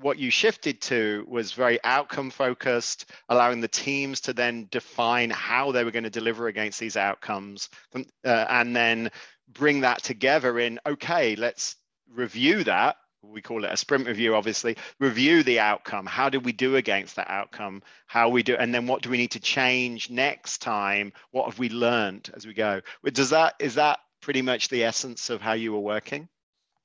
what 0.00 0.18
you 0.18 0.30
shifted 0.30 0.80
to 0.82 1.24
was 1.28 1.52
very 1.52 1.78
outcome 1.84 2.30
focused, 2.30 3.10
allowing 3.28 3.60
the 3.60 3.68
teams 3.68 4.20
to 4.22 4.32
then 4.32 4.66
define 4.70 5.30
how 5.30 5.72
they 5.72 5.84
were 5.84 5.90
going 5.90 6.04
to 6.04 6.10
deliver 6.10 6.48
against 6.48 6.80
these 6.80 6.96
outcomes, 6.96 7.68
um, 7.94 8.04
uh, 8.24 8.46
and 8.48 8.74
then 8.74 9.10
bring 9.52 9.80
that 9.80 10.02
together 10.02 10.58
in 10.58 10.80
okay, 10.86 11.36
let's 11.36 11.76
review 12.12 12.64
that. 12.64 12.96
We 13.22 13.40
call 13.40 13.64
it 13.64 13.72
a 13.72 13.76
sprint 13.76 14.06
review, 14.06 14.34
obviously. 14.34 14.76
Review 15.00 15.42
the 15.42 15.60
outcome. 15.60 16.04
How 16.04 16.28
did 16.28 16.44
we 16.44 16.52
do 16.52 16.76
against 16.76 17.16
that 17.16 17.30
outcome? 17.30 17.82
How 18.06 18.28
we 18.28 18.42
do, 18.42 18.54
and 18.56 18.74
then 18.74 18.86
what 18.86 19.00
do 19.00 19.08
we 19.08 19.16
need 19.16 19.30
to 19.30 19.40
change 19.40 20.10
next 20.10 20.58
time? 20.58 21.12
What 21.30 21.46
have 21.46 21.58
we 21.58 21.70
learned 21.70 22.30
as 22.34 22.46
we 22.46 22.52
go? 22.52 22.82
Does 23.04 23.30
that 23.30 23.54
is 23.60 23.76
that 23.76 24.00
pretty 24.20 24.42
much 24.42 24.68
the 24.68 24.84
essence 24.84 25.30
of 25.30 25.40
how 25.40 25.52
you 25.52 25.72
were 25.72 25.80
working? 25.80 26.28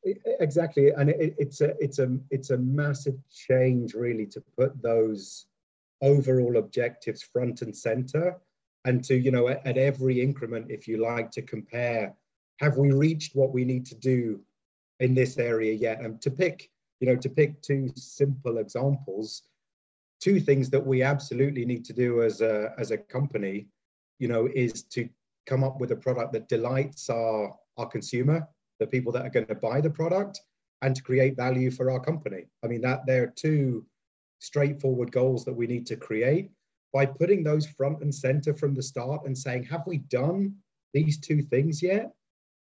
Exactly 0.04 0.92
and 0.92 1.10
it, 1.10 1.36
it's 1.38 1.62
a 1.62 1.76
it's 1.84 2.00
a 2.00 2.18
it's 2.30 2.52
a 2.52 2.58
massive 2.58 3.16
change 3.32 3.94
really 3.94 4.26
to 4.26 4.42
put 4.58 4.82
those 4.82 5.48
overall 6.02 6.58
objectives 6.58 7.22
front 7.22 7.62
and 7.62 7.76
center 7.76 8.38
and 8.86 9.04
to 9.04 9.16
you 9.16 9.32
know 9.32 9.50
at, 9.50 9.66
at, 9.68 9.78
every 9.78 10.22
increment 10.22 10.68
if 10.70 10.88
you 10.88 10.98
like 11.04 11.30
to 11.32 11.42
compare 11.42 12.14
have 12.60 12.78
we 12.78 12.92
reached 12.92 13.36
what 13.36 13.54
we 13.54 13.66
need 13.66 13.86
to 13.86 13.96
do 13.96 14.40
in 15.00 15.14
this 15.14 15.38
area 15.38 15.74
yet? 15.74 16.02
And 16.02 16.22
to 16.22 16.32
pick 16.32 16.70
you 17.00 17.08
know 17.08 17.16
to 17.16 17.30
pick 17.30 17.62
two 17.62 17.92
simple 17.96 18.58
examples 18.58 19.44
two 20.20 20.40
things 20.40 20.70
that 20.70 20.86
we 20.86 21.02
absolutely 21.02 21.66
need 21.66 21.86
to 21.86 21.94
do 21.94 22.24
as 22.24 22.42
a 22.42 22.74
as 22.78 22.92
a 22.92 22.98
company 22.98 23.68
you 24.20 24.28
know 24.28 24.50
is 24.54 24.84
to 24.84 25.08
come 25.46 25.64
up 25.64 25.80
with 25.80 25.92
a 25.92 25.96
product 25.96 26.34
that 26.34 26.50
delights 26.50 27.10
our 27.10 27.56
our 27.78 27.88
consumer 27.88 28.46
the 28.80 28.88
people 28.88 29.12
that 29.12 29.26
are 29.26 29.30
going 29.30 29.46
to 29.46 29.56
buy 29.56 29.82
the 29.82 29.90
product 29.90 30.42
and 30.82 30.96
to 30.96 31.04
create 31.04 31.36
value 31.36 31.72
for 31.72 31.92
our 31.92 32.00
company. 32.00 32.46
I 32.64 32.68
mean, 32.68 32.82
that 32.82 33.06
there 33.06 33.24
are 33.24 33.34
two 33.36 33.86
straightforward 34.40 35.12
goals 35.12 35.46
that 35.46 35.54
we 35.54 35.68
need 35.68 35.86
to 35.88 35.96
create. 35.96 36.50
By 36.92 37.06
putting 37.06 37.44
those 37.44 37.68
front 37.68 38.02
and 38.02 38.14
center 38.14 38.54
from 38.54 38.74
the 38.74 38.82
start 38.82 39.26
and 39.26 39.38
saying, 39.38 39.64
have 39.66 39.84
we 39.86 39.98
done 39.98 40.56
these 40.94 41.20
two 41.20 41.42
things 41.42 41.84
yet? 41.84 42.14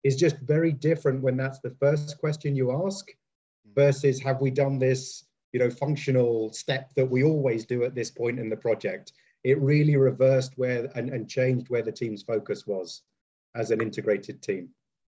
Is 0.04 0.16
just 0.16 0.38
very 0.38 0.72
different 0.72 1.20
when 1.20 1.36
that's 1.36 1.58
the 1.58 1.74
first 1.80 2.18
question 2.18 2.54
you 2.54 2.86
ask 2.86 3.08
mm. 3.10 3.74
versus 3.74 4.20
have 4.22 4.40
we 4.40 4.50
done 4.50 4.78
this, 4.78 5.24
you 5.52 5.58
know, 5.58 5.68
functional 5.68 6.52
step 6.52 6.94
that 6.94 7.10
we 7.10 7.24
always 7.24 7.66
do 7.66 7.82
at 7.84 7.94
this 7.94 8.10
point 8.10 8.38
in 8.38 8.48
the 8.48 8.56
project. 8.56 9.12
It 9.42 9.60
really 9.60 9.96
reversed 9.96 10.52
where 10.56 10.90
and, 10.94 11.10
and 11.10 11.28
changed 11.28 11.68
where 11.68 11.82
the 11.82 11.92
team's 11.92 12.22
focus 12.22 12.66
was 12.66 13.02
as 13.54 13.70
an 13.70 13.80
integrated 13.80 14.40
team. 14.42 14.68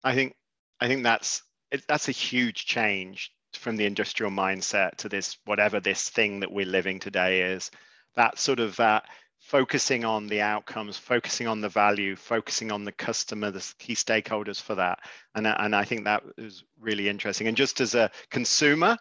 I 0.05 0.15
think 0.15 0.35
I 0.81 0.89
think 0.89 1.03
that's 1.03 1.43
it, 1.71 1.85
that's 1.89 2.09
a 2.09 2.13
huge 2.13 2.67
change 2.67 3.33
from 3.55 3.77
the 3.77 3.87
industrial 3.87 4.31
mindset 4.31 4.97
to 4.97 5.09
this 5.09 5.39
whatever 5.45 5.81
this 5.81 6.09
thing 6.09 6.41
that 6.41 6.53
we're 6.53 6.67
living 6.67 7.01
today 7.01 7.53
is. 7.53 7.71
That 8.15 8.39
sort 8.39 8.61
of 8.61 8.79
uh, 8.81 9.01
focusing 9.41 10.05
on 10.05 10.27
the 10.27 10.41
outcomes, 10.41 10.97
focusing 10.97 11.47
on 11.47 11.61
the 11.61 11.69
value, 11.69 12.17
focusing 12.17 12.73
on 12.73 12.85
the 12.85 12.93
customer, 12.93 13.51
the 13.51 13.65
key 13.79 13.95
stakeholders 13.95 14.61
for 14.61 14.75
that, 14.77 15.01
and 15.35 15.47
and 15.47 15.75
I 15.75 15.85
think 15.85 16.05
that 16.05 16.23
is 16.37 16.65
really 16.81 17.09
interesting. 17.09 17.47
And 17.47 17.57
just 17.57 17.81
as 17.81 17.95
a 17.95 18.11
consumer, 18.31 18.97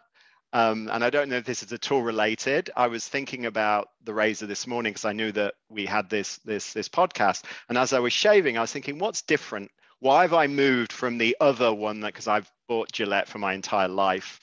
um, 0.54 0.90
and 0.92 1.04
I 1.04 1.10
don't 1.10 1.30
know 1.30 1.38
if 1.38 1.46
this 1.46 1.64
is 1.64 1.74
at 1.74 1.92
all 1.92 2.02
related. 2.02 2.70
I 2.76 2.88
was 2.88 3.08
thinking 3.08 3.46
about 3.46 3.90
the 4.04 4.14
razor 4.14 4.46
this 4.46 4.68
morning 4.68 4.94
because 4.94 5.06
I 5.06 5.14
knew 5.14 5.32
that 5.34 5.56
we 5.70 5.86
had 5.86 6.10
this 6.10 6.38
this 6.40 6.74
this 6.74 6.88
podcast. 6.88 7.44
And 7.68 7.78
as 7.78 7.92
I 7.92 8.00
was 8.00 8.14
shaving, 8.14 8.58
I 8.58 8.62
was 8.62 8.72
thinking, 8.72 8.98
what's 8.98 9.22
different 9.22 9.70
why 10.00 10.24
have 10.24 10.34
I 10.34 10.48
moved 10.48 10.92
from 10.92 11.18
the 11.18 11.36
other 11.40 11.74
one 11.74 12.02
that 12.02 12.14
because 12.14 12.28
I've 12.28 12.52
bought 12.68 12.92
Gillette 12.92 13.28
for 13.28 13.40
my 13.40 13.54
entire 13.54 13.88
life 13.88 14.40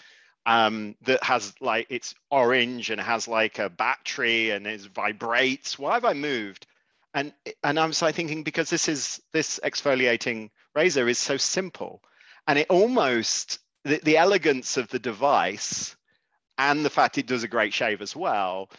um, 0.46 0.96
that 1.02 1.22
has 1.22 1.54
like 1.60 1.86
it's 1.90 2.14
orange 2.30 2.90
and 2.90 3.00
has 3.00 3.28
like 3.28 3.58
a 3.58 3.70
battery 3.70 4.50
and 4.50 4.66
it 4.66 4.80
vibrates. 4.82 5.78
Why 5.78 5.94
have 5.94 6.04
I 6.04 6.14
moved? 6.14 6.66
And 7.14 7.32
and 7.62 7.78
I'm 7.78 7.92
so 7.92 8.10
thinking 8.10 8.42
because 8.42 8.70
this 8.70 8.88
is 8.88 9.20
this 9.32 9.60
exfoliating 9.62 10.50
razor 10.74 11.08
is 11.08 11.18
so 11.18 11.36
simple, 11.36 12.02
and 12.48 12.58
it 12.58 12.66
almost 12.70 13.58
the, 13.84 14.00
the 14.02 14.16
elegance 14.16 14.76
of 14.76 14.88
the 14.88 14.98
device 14.98 15.94
and 16.58 16.84
the 16.84 16.90
fact 16.90 17.18
it 17.18 17.26
does 17.26 17.42
a 17.42 17.48
great 17.48 17.74
shave 17.74 18.00
as 18.02 18.16
well. 18.16 18.70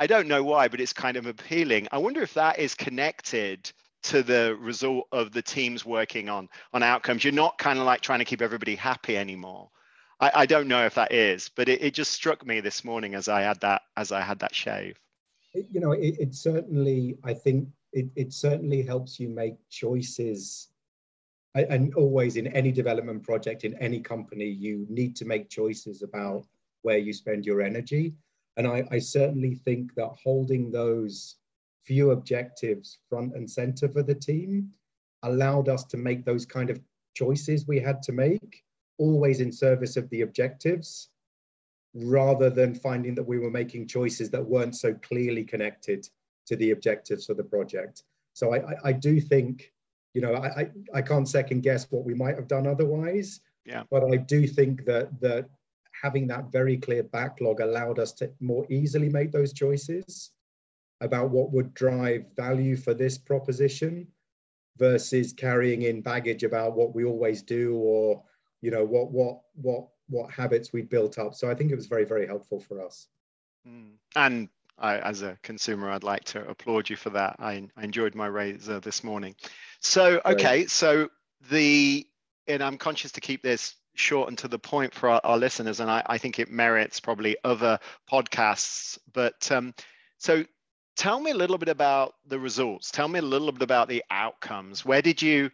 I 0.00 0.06
don't 0.06 0.28
know 0.28 0.44
why, 0.44 0.68
but 0.68 0.80
it's 0.80 0.92
kind 0.92 1.16
of 1.16 1.26
appealing. 1.26 1.88
I 1.90 1.98
wonder 1.98 2.22
if 2.22 2.34
that 2.34 2.58
is 2.58 2.74
connected 2.74 3.72
to 4.04 4.22
the 4.22 4.56
result 4.60 5.06
of 5.12 5.32
the 5.32 5.42
teams 5.42 5.84
working 5.84 6.28
on 6.28 6.48
on 6.72 6.82
outcomes. 6.82 7.24
You're 7.24 7.32
not 7.32 7.58
kind 7.58 7.78
of 7.78 7.84
like 7.84 8.00
trying 8.00 8.20
to 8.20 8.24
keep 8.24 8.42
everybody 8.42 8.76
happy 8.76 9.16
anymore. 9.16 9.70
I, 10.20 10.30
I 10.34 10.46
don't 10.46 10.68
know 10.68 10.84
if 10.84 10.94
that 10.94 11.12
is 11.12 11.48
but 11.54 11.68
it, 11.68 11.82
it 11.82 11.94
just 11.94 12.12
struck 12.12 12.44
me 12.44 12.60
this 12.60 12.84
morning 12.84 13.14
as 13.14 13.28
i 13.28 13.40
had 13.40 13.60
that 13.60 13.82
as 13.96 14.12
i 14.12 14.20
had 14.20 14.38
that 14.40 14.54
shave. 14.54 14.98
You 15.54 15.80
know 15.80 15.92
it, 15.92 16.16
it 16.18 16.34
certainly 16.34 17.16
i 17.24 17.32
think 17.32 17.68
it, 17.92 18.08
it 18.16 18.32
certainly 18.32 18.82
helps 18.82 19.18
you 19.18 19.28
make 19.28 19.56
choices 19.70 20.68
and 21.54 21.94
always 21.94 22.36
in 22.36 22.46
any 22.48 22.70
development 22.70 23.22
project 23.22 23.64
in 23.64 23.74
any 23.78 24.00
company 24.00 24.44
you 24.44 24.86
need 24.88 25.16
to 25.16 25.24
make 25.24 25.48
choices 25.48 26.02
about 26.02 26.44
where 26.82 26.98
you 26.98 27.12
spend 27.12 27.44
your 27.44 27.60
energy. 27.62 28.14
And 28.56 28.66
i, 28.66 28.84
I 28.90 28.98
certainly 28.98 29.54
think 29.54 29.94
that 29.94 30.10
holding 30.22 30.70
those 30.70 31.36
few 31.84 32.10
objectives 32.10 32.98
front 33.08 33.34
and 33.34 33.50
center 33.50 33.88
for 33.88 34.02
the 34.02 34.14
team 34.14 34.68
allowed 35.22 35.68
us 35.68 35.84
to 35.84 35.96
make 35.96 36.24
those 36.24 36.46
kind 36.46 36.70
of 36.70 36.80
choices 37.14 37.66
we 37.66 37.80
had 37.80 38.02
to 38.02 38.12
make, 38.12 38.62
always 38.98 39.40
in 39.40 39.50
service 39.50 39.96
of 39.96 40.08
the 40.10 40.20
objectives, 40.20 41.10
rather 41.94 42.50
than 42.50 42.74
finding 42.74 43.14
that 43.14 43.26
we 43.26 43.38
were 43.38 43.50
making 43.50 43.86
choices 43.86 44.30
that 44.30 44.44
weren't 44.44 44.76
so 44.76 44.94
clearly 44.94 45.42
connected 45.44 46.08
to 46.46 46.56
the 46.56 46.70
objectives 46.70 47.28
of 47.28 47.36
the 47.36 47.44
project. 47.44 48.04
So 48.34 48.54
I, 48.54 48.58
I, 48.58 48.74
I 48.84 48.92
do 48.92 49.20
think, 49.20 49.72
you 50.14 50.20
know, 50.20 50.34
I, 50.34 50.70
I 50.94 51.02
can't 51.02 51.28
second 51.28 51.62
guess 51.62 51.86
what 51.90 52.04
we 52.04 52.14
might 52.14 52.36
have 52.36 52.48
done 52.48 52.66
otherwise. 52.66 53.40
Yeah. 53.64 53.82
But 53.90 54.04
I 54.12 54.16
do 54.16 54.46
think 54.46 54.84
that 54.84 55.20
that 55.20 55.48
having 56.00 56.26
that 56.28 56.52
very 56.52 56.76
clear 56.76 57.02
backlog 57.02 57.60
allowed 57.60 57.98
us 57.98 58.12
to 58.12 58.30
more 58.40 58.64
easily 58.70 59.08
make 59.08 59.32
those 59.32 59.52
choices 59.52 60.30
about 61.00 61.30
what 61.30 61.52
would 61.52 61.74
drive 61.74 62.24
value 62.36 62.76
for 62.76 62.94
this 62.94 63.18
proposition 63.18 64.06
versus 64.76 65.32
carrying 65.32 65.82
in 65.82 66.00
baggage 66.00 66.44
about 66.44 66.76
what 66.76 66.94
we 66.94 67.04
always 67.04 67.42
do 67.42 67.76
or 67.76 68.22
you 68.60 68.70
know 68.70 68.84
what 68.84 69.10
what 69.10 69.40
what 69.54 69.88
what 70.08 70.30
habits 70.30 70.72
we 70.72 70.82
built 70.82 71.18
up. 71.18 71.34
So 71.34 71.50
i 71.50 71.54
think 71.54 71.70
it 71.70 71.76
was 71.76 71.86
very 71.86 72.04
very 72.04 72.26
helpful 72.26 72.60
for 72.60 72.84
us. 72.84 73.08
Mm. 73.66 73.94
and 74.16 74.48
I, 74.78 74.98
as 74.98 75.22
a 75.22 75.36
consumer 75.42 75.90
i'd 75.90 76.04
like 76.04 76.24
to 76.24 76.48
applaud 76.48 76.88
you 76.88 76.96
for 76.96 77.10
that. 77.10 77.36
I, 77.38 77.68
I 77.76 77.84
enjoyed 77.84 78.14
my 78.14 78.26
razor 78.26 78.80
this 78.80 79.02
morning. 79.02 79.34
So 79.80 80.20
okay 80.24 80.66
so 80.66 81.08
the 81.50 82.06
and 82.46 82.62
i'm 82.62 82.78
conscious 82.78 83.12
to 83.12 83.20
keep 83.20 83.42
this 83.42 83.74
short 83.94 84.28
and 84.28 84.38
to 84.38 84.48
the 84.48 84.58
point 84.58 84.94
for 84.94 85.08
our, 85.08 85.20
our 85.24 85.38
listeners 85.38 85.80
and 85.80 85.90
I, 85.90 86.02
I, 86.06 86.18
think 86.18 86.38
it 86.38 86.50
merits 86.50 87.00
probably 87.00 87.36
other 87.42 87.80
podcasts 88.10 88.96
but 89.12 89.50
um, 89.50 89.74
so 90.18 90.44
tell 90.98 91.20
me 91.20 91.30
a 91.30 91.34
little 91.34 91.56
bit 91.56 91.68
about 91.68 92.16
the 92.26 92.38
results. 92.38 92.90
Tell 92.90 93.08
me 93.08 93.20
a 93.20 93.22
little 93.22 93.52
bit 93.52 93.62
about 93.62 93.88
the 93.88 94.04
outcomes. 94.10 94.84
Where 94.84 95.00
did 95.00 95.22
you, 95.22 95.50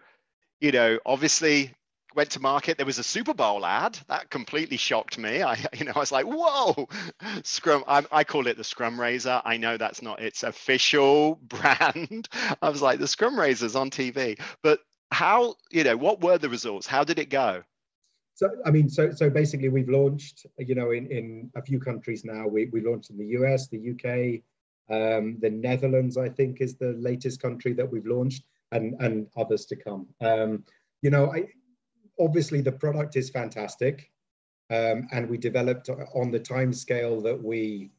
you 0.60 0.72
know, 0.72 0.98
obviously 1.06 1.70
went 2.14 2.30
to 2.30 2.40
market. 2.40 2.76
There 2.76 2.86
was 2.86 2.98
a 2.98 3.04
Super 3.04 3.34
Bowl 3.34 3.66
ad 3.66 3.98
that 4.08 4.30
completely 4.30 4.76
shocked 4.76 5.18
me. 5.18 5.42
I, 5.42 5.58
you 5.78 5.84
know, 5.84 5.92
I 5.94 5.98
was 5.98 6.12
like, 6.12 6.26
"Whoa, 6.26 6.88
Scrum!" 7.44 7.84
I, 7.86 8.04
I 8.10 8.24
call 8.24 8.46
it 8.46 8.56
the 8.56 8.64
Scrum 8.64 8.98
Razor. 8.98 9.42
I 9.44 9.56
know 9.56 9.76
that's 9.76 10.02
not 10.02 10.20
its 10.20 10.42
official 10.42 11.34
brand. 11.42 12.28
I 12.62 12.68
was 12.70 12.82
like, 12.82 12.98
"The 12.98 13.08
Scrum 13.08 13.38
Razor's 13.38 13.76
on 13.76 13.90
TV," 13.90 14.40
but 14.62 14.80
how? 15.10 15.56
You 15.70 15.84
know, 15.84 15.96
what 15.96 16.20
were 16.20 16.38
the 16.38 16.48
results? 16.48 16.86
How 16.86 17.04
did 17.04 17.18
it 17.18 17.28
go? 17.28 17.62
So, 18.36 18.50
I 18.64 18.70
mean, 18.70 18.88
so 18.88 19.12
so 19.12 19.28
basically, 19.30 19.68
we've 19.68 19.88
launched, 19.88 20.46
you 20.58 20.74
know, 20.74 20.92
in 20.92 21.06
in 21.08 21.50
a 21.54 21.62
few 21.62 21.78
countries 21.78 22.24
now. 22.24 22.46
We 22.46 22.66
we 22.72 22.80
launched 22.80 23.10
in 23.10 23.18
the 23.18 23.26
US, 23.38 23.68
the 23.68 23.90
UK, 23.90 24.42
um, 24.90 25.38
the 25.40 25.50
Netherlands. 25.50 26.16
I 26.16 26.28
think 26.28 26.60
is 26.60 26.76
the 26.76 26.92
latest 26.94 27.40
country 27.40 27.72
that 27.74 27.90
we've 27.90 28.06
launched, 28.06 28.44
and 28.72 28.94
and 29.00 29.26
others 29.36 29.66
to 29.66 29.76
come. 29.76 30.06
Um, 30.20 30.64
you 31.02 31.10
know, 31.10 31.32
I 31.32 31.48
obviously 32.18 32.60
the 32.60 32.72
product 32.72 33.16
is 33.16 33.30
fantastic 33.30 34.10
um, 34.70 35.08
and 35.12 35.28
we 35.28 35.36
developed 35.36 35.88
on 36.14 36.30
the 36.30 36.38
time 36.38 36.72
scale 36.72 37.20
that 37.20 37.42
we 37.42 37.90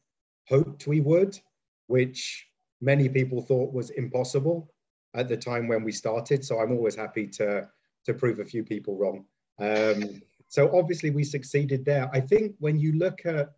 hoped 0.48 0.86
we 0.86 1.00
would 1.00 1.38
which 1.86 2.46
many 2.80 3.08
people 3.08 3.40
thought 3.40 3.72
was 3.72 3.90
impossible 3.90 4.72
at 5.14 5.28
the 5.28 5.36
time 5.36 5.68
when 5.68 5.84
we 5.84 5.92
started 5.92 6.44
so 6.44 6.60
i'm 6.60 6.72
always 6.72 6.94
happy 6.94 7.26
to 7.26 7.68
to 8.04 8.14
prove 8.14 8.38
a 8.38 8.44
few 8.44 8.62
people 8.64 8.96
wrong 8.96 9.24
um, 9.58 10.20
so 10.48 10.76
obviously 10.76 11.10
we 11.10 11.24
succeeded 11.24 11.84
there 11.84 12.08
i 12.12 12.20
think 12.20 12.54
when 12.58 12.78
you 12.78 12.92
look 12.92 13.24
at 13.24 13.52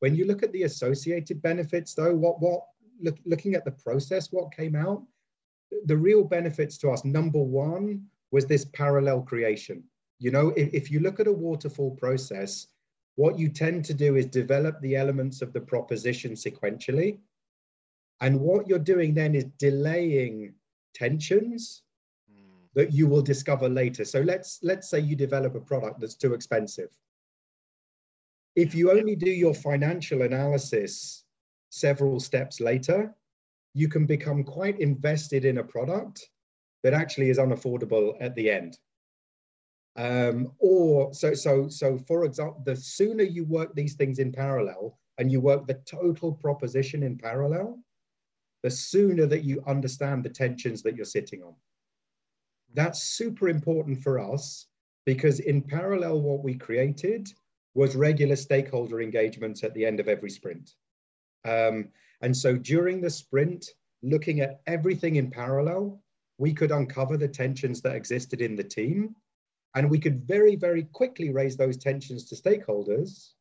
when 0.00 0.14
you 0.14 0.24
look 0.24 0.42
at 0.42 0.52
the 0.52 0.64
associated 0.64 1.40
benefits 1.42 1.94
though 1.94 2.14
what 2.14 2.40
what 2.40 2.62
look, 3.00 3.16
looking 3.24 3.54
at 3.54 3.64
the 3.64 3.70
process 3.70 4.32
what 4.32 4.54
came 4.54 4.74
out 4.74 5.02
the 5.84 5.96
real 5.96 6.24
benefits 6.24 6.78
to 6.78 6.90
us 6.90 7.04
number 7.04 7.40
one 7.40 8.06
was 8.30 8.46
this 8.46 8.64
parallel 8.66 9.22
creation. 9.22 9.82
You 10.18 10.30
know, 10.30 10.48
if, 10.56 10.72
if 10.74 10.90
you 10.90 11.00
look 11.00 11.20
at 11.20 11.26
a 11.26 11.32
waterfall 11.32 11.92
process, 11.96 12.66
what 13.16 13.38
you 13.38 13.48
tend 13.48 13.84
to 13.86 13.94
do 13.94 14.16
is 14.16 14.26
develop 14.26 14.80
the 14.80 14.96
elements 14.96 15.42
of 15.42 15.52
the 15.52 15.60
proposition 15.60 16.32
sequentially. 16.32 17.18
And 18.20 18.40
what 18.40 18.68
you're 18.68 18.78
doing 18.78 19.14
then 19.14 19.34
is 19.34 19.44
delaying 19.58 20.54
tensions 20.94 21.82
hmm. 22.30 22.66
that 22.74 22.92
you 22.92 23.06
will 23.06 23.22
discover 23.22 23.68
later. 23.68 24.04
So 24.04 24.20
let's 24.20 24.58
let's 24.62 24.90
say 24.90 25.00
you 25.00 25.16
develop 25.16 25.54
a 25.54 25.60
product 25.60 26.00
that's 26.00 26.16
too 26.16 26.34
expensive. 26.34 26.90
If 28.58 28.74
you 28.74 28.90
only 28.90 29.14
do 29.14 29.30
your 29.30 29.54
financial 29.54 30.22
analysis 30.22 31.22
several 31.68 32.18
steps 32.18 32.58
later, 32.58 33.14
you 33.72 33.86
can 33.88 34.04
become 34.04 34.42
quite 34.42 34.80
invested 34.80 35.44
in 35.44 35.58
a 35.58 35.62
product 35.62 36.28
that 36.82 36.92
actually 36.92 37.30
is 37.30 37.38
unaffordable 37.38 38.16
at 38.20 38.34
the 38.34 38.50
end. 38.50 38.76
Um, 39.94 40.50
or 40.58 41.14
so 41.14 41.34
so 41.34 41.68
so 41.68 41.98
for 41.98 42.24
example, 42.24 42.60
the 42.66 42.74
sooner 42.74 43.22
you 43.22 43.44
work 43.44 43.76
these 43.76 43.94
things 43.94 44.18
in 44.18 44.32
parallel 44.32 44.98
and 45.18 45.30
you 45.30 45.40
work 45.40 45.68
the 45.68 45.80
total 45.86 46.32
proposition 46.32 47.04
in 47.04 47.16
parallel, 47.16 47.78
the 48.64 48.70
sooner 48.72 49.26
that 49.26 49.44
you 49.44 49.62
understand 49.68 50.24
the 50.24 50.30
tensions 50.30 50.82
that 50.82 50.96
you're 50.96 51.04
sitting 51.16 51.44
on. 51.44 51.54
That's 52.74 53.04
super 53.04 53.48
important 53.48 54.02
for 54.02 54.18
us 54.18 54.66
because 55.06 55.38
in 55.38 55.62
parallel, 55.62 56.22
what 56.22 56.42
we 56.42 56.56
created 56.56 57.32
was 57.74 57.96
regular 57.96 58.36
stakeholder 58.36 59.00
engagements 59.00 59.62
at 59.62 59.74
the 59.74 59.84
end 59.84 60.00
of 60.00 60.08
every 60.08 60.30
sprint. 60.30 60.74
Um, 61.44 61.88
and 62.20 62.36
so 62.36 62.56
during 62.56 63.00
the 63.00 63.10
sprint, 63.10 63.66
looking 64.02 64.40
at 64.40 64.60
everything 64.66 65.16
in 65.16 65.30
parallel 65.30 66.00
we 66.40 66.54
could 66.54 66.70
uncover 66.70 67.16
the 67.16 67.26
tensions 67.26 67.82
that 67.82 67.96
existed 67.96 68.40
in 68.40 68.54
the 68.54 68.62
team. 68.62 69.16
And 69.74 69.90
we 69.90 69.98
could 69.98 70.24
very 70.26 70.54
very 70.54 70.84
quickly 70.84 71.30
raise 71.30 71.56
those 71.56 71.76
tensions 71.76 72.24
to 72.26 72.36
stakeholders 72.36 73.32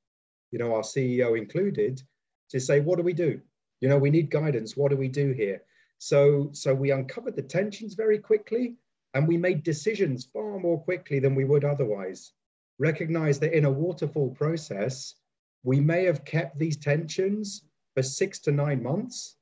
you 0.52 0.60
know 0.60 0.76
our 0.76 0.82
ceo 0.82 1.38
included 1.38 2.02
to 2.50 2.60
say 2.60 2.80
what 2.80 2.98
do 2.98 3.04
we 3.04 3.13
do? 3.13 3.42
You 3.82 3.90
know 3.90 3.98
we 3.98 4.10
need 4.10 4.30
guidance. 4.30 4.78
What 4.78 4.92
do 4.92 4.98
we 4.98 5.10
do 5.10 5.32
here? 5.32 5.62
So 5.98 6.50
so 6.54 6.74
we 6.74 6.92
uncovered 6.92 7.36
the 7.36 7.42
tensions 7.42 7.94
very 7.94 8.20
quickly 8.20 8.76
and 9.13 9.28
we 9.28 9.38
made 9.38 9.63
decisions 9.63 10.26
far 10.26 10.60
more 10.60 10.80
quickly 10.80 11.20
than 11.20 11.36
we 11.36 11.46
would 11.46 11.66
otherwise 11.66 12.32
recognize 12.80 13.40
that 13.40 13.56
in 13.56 13.66
a 13.66 13.72
waterfall 13.72 14.30
process 14.32 15.16
we 15.63 15.80
may 15.80 16.06
have 16.06 16.26
kept 16.26 16.58
these 16.58 16.78
tensions 16.78 17.63
for 17.96 18.04
6 18.04 18.40
to 18.40 18.52
9 18.52 18.82
months 18.82 19.38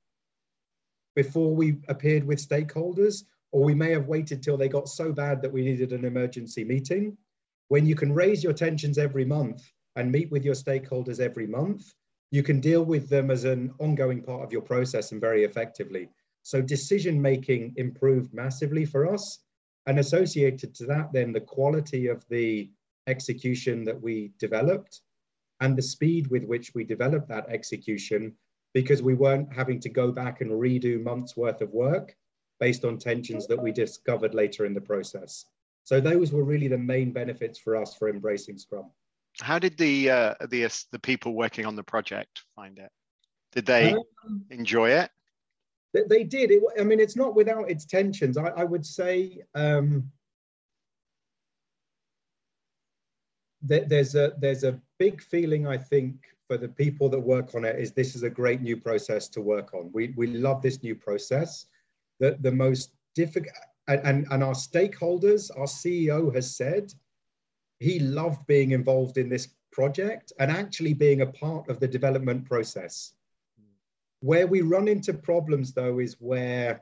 before 1.16 1.56
we 1.56 1.78
appeared 1.88 2.24
with 2.24 2.48
stakeholders 2.48 3.24
or 3.52 3.64
we 3.64 3.74
may 3.74 3.92
have 3.92 4.08
waited 4.08 4.44
till 4.44 4.58
they 4.58 4.68
got 4.68 4.90
so 4.90 5.12
bad 5.12 5.42
that 5.42 5.52
we 5.52 5.64
needed 5.64 5.94
an 5.94 6.04
emergency 6.04 6.64
meeting. 6.64 7.18
When 7.70 7.86
you 7.86 7.96
can 7.96 8.14
raise 8.14 8.44
your 8.44 8.54
tensions 8.54 8.98
every 8.98 9.26
month 9.26 9.64
and 9.96 10.12
meet 10.12 10.30
with 10.30 10.44
your 10.44 10.56
stakeholders 10.56 11.20
every 11.20 11.48
month, 11.48 11.94
you 12.32 12.44
can 12.44 12.60
deal 12.60 12.84
with 12.84 13.08
them 13.08 13.32
as 13.32 13.46
an 13.46 13.74
ongoing 13.80 14.22
part 14.22 14.44
of 14.44 14.52
your 14.52 14.62
process 14.62 15.14
and 15.14 15.22
very 15.22 15.46
effectively. 15.46 16.10
So 16.44 16.62
decision 16.62 17.22
making 17.22 17.74
improved 17.78 18.34
massively 18.34 18.86
for 18.86 19.12
us. 19.12 19.40
And 19.88 20.00
associated 20.00 20.76
to 20.76 20.86
that, 20.88 21.14
then 21.14 21.32
the 21.32 21.42
quality 21.42 22.08
of 22.08 22.28
the 22.28 22.70
execution 23.08 23.84
that 23.86 24.02
we 24.02 24.32
developed 24.40 25.02
and 25.62 25.78
the 25.78 25.82
speed 25.82 26.28
with 26.28 26.44
which 26.44 26.74
we 26.76 26.84
developed 26.84 27.30
that 27.30 27.48
execution, 27.50 28.34
because 28.74 29.02
we 29.02 29.14
weren't 29.14 29.54
having 29.54 29.80
to 29.80 29.90
go 29.90 30.12
back 30.12 30.42
and 30.42 30.52
redo 30.52 31.02
months 31.02 31.38
worth 31.38 31.62
of 31.62 31.72
work 31.72 32.16
based 32.60 32.84
on 32.86 32.98
tensions 32.98 33.48
that 33.48 33.62
we 33.62 33.72
discovered 33.72 34.34
later 34.34 34.66
in 34.66 34.74
the 34.74 34.82
process. 34.82 35.46
So 35.84 36.02
those 36.02 36.32
were 36.32 36.44
really 36.44 36.68
the 36.68 36.78
main 36.78 37.12
benefits 37.12 37.60
for 37.60 37.76
us 37.76 37.96
for 37.96 38.10
embracing 38.10 38.58
Scrum. 38.58 38.92
How 39.42 39.60
did 39.60 39.78
the 39.78 40.10
uh, 40.10 40.34
the 40.50 40.68
the 40.92 41.00
people 41.00 41.34
working 41.34 41.66
on 41.66 41.76
the 41.76 41.84
project 41.84 42.44
find 42.56 42.80
it? 42.80 42.90
Did 43.52 43.66
they 43.66 43.94
um, 43.94 44.44
enjoy 44.50 44.90
it? 44.92 45.10
They 45.94 46.24
did. 46.24 46.52
It, 46.52 46.64
I 46.80 46.84
mean, 46.84 47.00
it's 47.00 47.16
not 47.16 47.36
without 47.36 47.70
its 47.70 47.86
tensions. 47.86 48.38
I, 48.38 48.48
I 48.48 48.64
would 48.64 48.86
say 48.86 49.42
um, 49.54 50.12
there's 53.68 54.16
a 54.16 54.34
there's 54.38 54.64
a 54.64 54.80
big 55.00 55.22
feeling. 55.22 55.68
I 55.68 55.78
think 55.78 56.16
for 56.48 56.58
the 56.58 56.68
people 56.68 57.10
that 57.10 57.20
work 57.20 57.56
on 57.56 57.66
it 57.66 57.80
is 57.80 57.92
this 57.92 58.16
is 58.16 58.24
a 58.24 58.30
great 58.30 58.62
new 58.62 58.78
process 58.78 59.28
to 59.30 59.42
work 59.42 59.74
on. 59.74 59.92
We 59.94 60.14
we 60.16 60.28
love 60.28 60.62
this 60.62 60.84
new 60.84 60.96
process 60.96 61.66
that 62.20 62.42
the 62.42 62.52
most 62.52 62.92
difficult, 63.14 63.56
and, 63.88 64.26
and 64.32 64.44
our 64.44 64.54
stakeholders, 64.54 65.52
our 65.58 65.66
CEO 65.66 66.34
has 66.34 66.56
said 66.56 66.94
he 67.80 68.00
loved 68.00 68.46
being 68.48 68.72
involved 68.72 69.18
in 69.18 69.30
this 69.30 69.50
project 69.72 70.32
and 70.40 70.50
actually 70.50 70.94
being 70.94 71.22
a 71.22 71.28
part 71.28 71.70
of 71.70 71.80
the 71.80 71.88
development 71.88 72.46
process. 72.46 73.14
Where 74.22 74.48
we 74.48 74.62
run 74.62 74.88
into 74.88 75.14
problems, 75.14 75.74
though, 75.74 76.00
is 76.00 76.16
where 76.20 76.82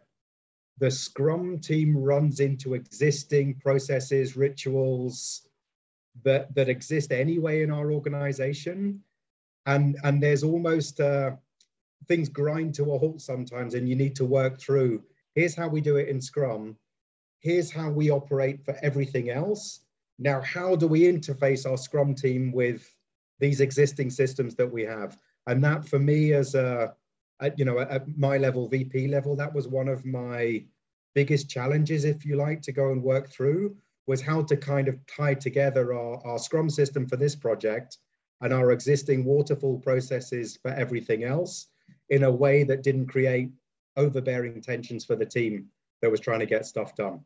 the 0.77 0.91
Scrum 0.91 1.59
team 1.59 1.97
runs 1.97 2.39
into 2.39 2.73
existing 2.73 3.55
processes, 3.55 4.37
rituals 4.37 5.47
that, 6.23 6.53
that 6.55 6.69
exist 6.69 7.11
anyway 7.11 7.63
in 7.63 7.71
our 7.71 7.91
organization. 7.91 9.01
And, 9.65 9.97
and 10.03 10.21
there's 10.21 10.43
almost 10.43 10.99
uh, 10.99 11.31
things 12.07 12.29
grind 12.29 12.75
to 12.75 12.93
a 12.93 12.97
halt 12.97 13.21
sometimes, 13.21 13.73
and 13.73 13.87
you 13.87 13.95
need 13.95 14.15
to 14.17 14.25
work 14.25 14.59
through 14.59 15.03
Here's 15.35 15.55
how 15.55 15.67
we 15.67 15.81
do 15.81 15.97
it 15.97 16.09
in 16.09 16.21
Scrum. 16.21 16.77
Here's 17.39 17.71
how 17.71 17.89
we 17.89 18.09
operate 18.09 18.63
for 18.63 18.77
everything 18.83 19.29
else. 19.29 19.81
Now, 20.19 20.41
how 20.41 20.75
do 20.75 20.87
we 20.87 21.01
interface 21.01 21.69
our 21.69 21.77
Scrum 21.77 22.13
team 22.13 22.51
with 22.51 22.95
these 23.39 23.59
existing 23.59 24.11
systems 24.11 24.55
that 24.55 24.71
we 24.71 24.83
have? 24.83 25.17
And 25.47 25.63
that 25.63 25.85
for 25.85 25.99
me 25.99 26.33
as 26.33 26.55
a, 26.55 26.93
at, 27.41 27.57
you 27.57 27.65
know, 27.65 27.79
at 27.79 28.07
my 28.17 28.37
level, 28.37 28.67
VP 28.67 29.07
level, 29.07 29.35
that 29.35 29.53
was 29.53 29.67
one 29.67 29.87
of 29.87 30.05
my 30.05 30.63
biggest 31.15 31.49
challenges, 31.49 32.05
if 32.05 32.25
you 32.25 32.35
like, 32.35 32.61
to 32.61 32.71
go 32.71 32.91
and 32.91 33.03
work 33.03 33.29
through 33.29 33.75
was 34.07 34.21
how 34.21 34.41
to 34.43 34.57
kind 34.57 34.87
of 34.87 34.97
tie 35.07 35.33
together 35.33 35.93
our, 35.93 36.25
our 36.25 36.39
Scrum 36.39 36.69
system 36.69 37.07
for 37.07 37.15
this 37.15 37.35
project 37.35 37.97
and 38.41 38.53
our 38.53 38.71
existing 38.71 39.23
waterfall 39.23 39.79
processes 39.79 40.57
for 40.61 40.71
everything 40.71 41.23
else 41.23 41.67
in 42.09 42.23
a 42.23 42.31
way 42.31 42.63
that 42.63 42.83
didn't 42.83 43.07
create 43.07 43.49
overbearing 43.95 44.61
tensions 44.61 45.05
for 45.05 45.15
the 45.15 45.25
team 45.25 45.67
that 46.01 46.11
was 46.11 46.19
trying 46.19 46.39
to 46.39 46.45
get 46.45 46.65
stuff 46.65 46.95
done. 46.95 47.21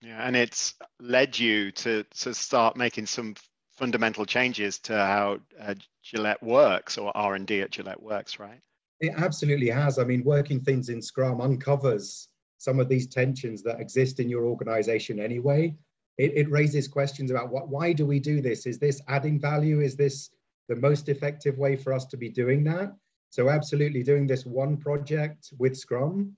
Yeah, 0.00 0.26
and 0.26 0.34
it's 0.34 0.74
led 0.98 1.38
you 1.38 1.70
to 1.72 2.02
to 2.02 2.34
start 2.34 2.76
making 2.76 3.06
some 3.06 3.36
fundamental 3.70 4.26
changes 4.26 4.78
to 4.80 4.94
how 4.94 5.38
uh, 5.60 5.74
Gillette 6.02 6.42
works 6.42 6.98
or 6.98 7.16
R 7.16 7.36
and 7.36 7.46
D 7.46 7.60
at 7.60 7.70
Gillette 7.70 8.02
works, 8.02 8.40
right? 8.40 8.60
It 9.00 9.12
absolutely 9.16 9.70
has. 9.70 9.98
I 9.98 10.04
mean, 10.04 10.24
working 10.24 10.60
things 10.60 10.88
in 10.88 11.00
Scrum 11.00 11.40
uncovers 11.40 12.28
some 12.58 12.80
of 12.80 12.88
these 12.88 13.06
tensions 13.06 13.62
that 13.62 13.80
exist 13.80 14.20
in 14.20 14.28
your 14.28 14.44
organization 14.44 15.18
anyway. 15.18 15.74
It, 16.18 16.32
it 16.36 16.50
raises 16.50 16.88
questions 16.88 17.30
about 17.30 17.50
what, 17.50 17.68
why 17.68 17.92
do 17.92 18.04
we 18.04 18.20
do 18.20 18.40
this? 18.40 18.66
Is 18.66 18.78
this 18.78 19.00
adding 19.08 19.40
value? 19.40 19.80
Is 19.80 19.96
this 19.96 20.30
the 20.68 20.76
most 20.76 21.08
effective 21.08 21.58
way 21.58 21.76
for 21.76 21.92
us 21.92 22.06
to 22.06 22.16
be 22.16 22.28
doing 22.28 22.64
that? 22.64 22.94
So 23.30 23.48
absolutely 23.48 24.02
doing 24.02 24.26
this 24.26 24.44
one 24.44 24.76
project 24.76 25.52
with 25.58 25.76
Scrum 25.76 26.36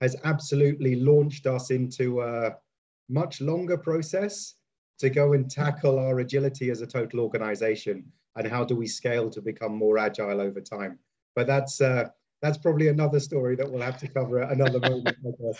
has 0.00 0.16
absolutely 0.24 0.96
launched 0.96 1.46
us 1.46 1.70
into 1.70 2.20
a, 2.20 2.54
much 3.08 3.40
longer 3.40 3.76
process 3.76 4.54
to 4.98 5.10
go 5.10 5.32
and 5.32 5.50
tackle 5.50 5.98
our 5.98 6.20
agility 6.20 6.70
as 6.70 6.80
a 6.80 6.86
total 6.86 7.20
organization 7.20 8.04
and 8.36 8.46
how 8.46 8.64
do 8.64 8.74
we 8.74 8.86
scale 8.86 9.28
to 9.30 9.42
become 9.42 9.74
more 9.74 9.98
agile 9.98 10.40
over 10.40 10.60
time. 10.60 10.98
But 11.36 11.46
that's 11.46 11.80
uh, 11.80 12.08
that's 12.42 12.58
probably 12.58 12.88
another 12.88 13.20
story 13.20 13.56
that 13.56 13.70
we'll 13.70 13.82
have 13.82 13.98
to 13.98 14.08
cover 14.08 14.40
at 14.42 14.52
another 14.52 14.80
moment. 14.80 15.16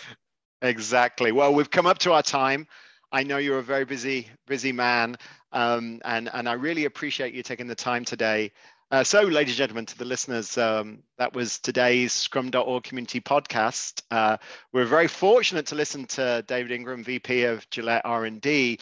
Exactly. 0.62 1.30
Well, 1.30 1.52
we've 1.52 1.70
come 1.70 1.86
up 1.86 1.98
to 1.98 2.12
our 2.12 2.22
time. 2.22 2.66
I 3.14 3.22
know 3.22 3.38
you're 3.38 3.60
a 3.60 3.62
very 3.62 3.84
busy, 3.84 4.26
busy 4.48 4.72
man, 4.72 5.14
um, 5.52 6.00
and 6.04 6.28
and 6.34 6.48
I 6.48 6.54
really 6.54 6.84
appreciate 6.84 7.32
you 7.32 7.44
taking 7.44 7.68
the 7.68 7.76
time 7.76 8.04
today. 8.04 8.50
Uh, 8.90 9.04
so, 9.04 9.20
ladies 9.20 9.52
and 9.52 9.58
gentlemen, 9.58 9.86
to 9.86 9.96
the 9.96 10.04
listeners, 10.04 10.58
um, 10.58 10.98
that 11.16 11.32
was 11.32 11.60
today's 11.60 12.12
Scrum.org 12.12 12.82
community 12.82 13.20
podcast. 13.20 14.02
Uh, 14.10 14.38
we're 14.72 14.84
very 14.84 15.06
fortunate 15.06 15.66
to 15.66 15.76
listen 15.76 16.06
to 16.06 16.44
David 16.48 16.72
Ingram, 16.72 17.04
VP 17.04 17.44
of 17.44 17.70
Gillette 17.70 18.02
R&D, 18.04 18.80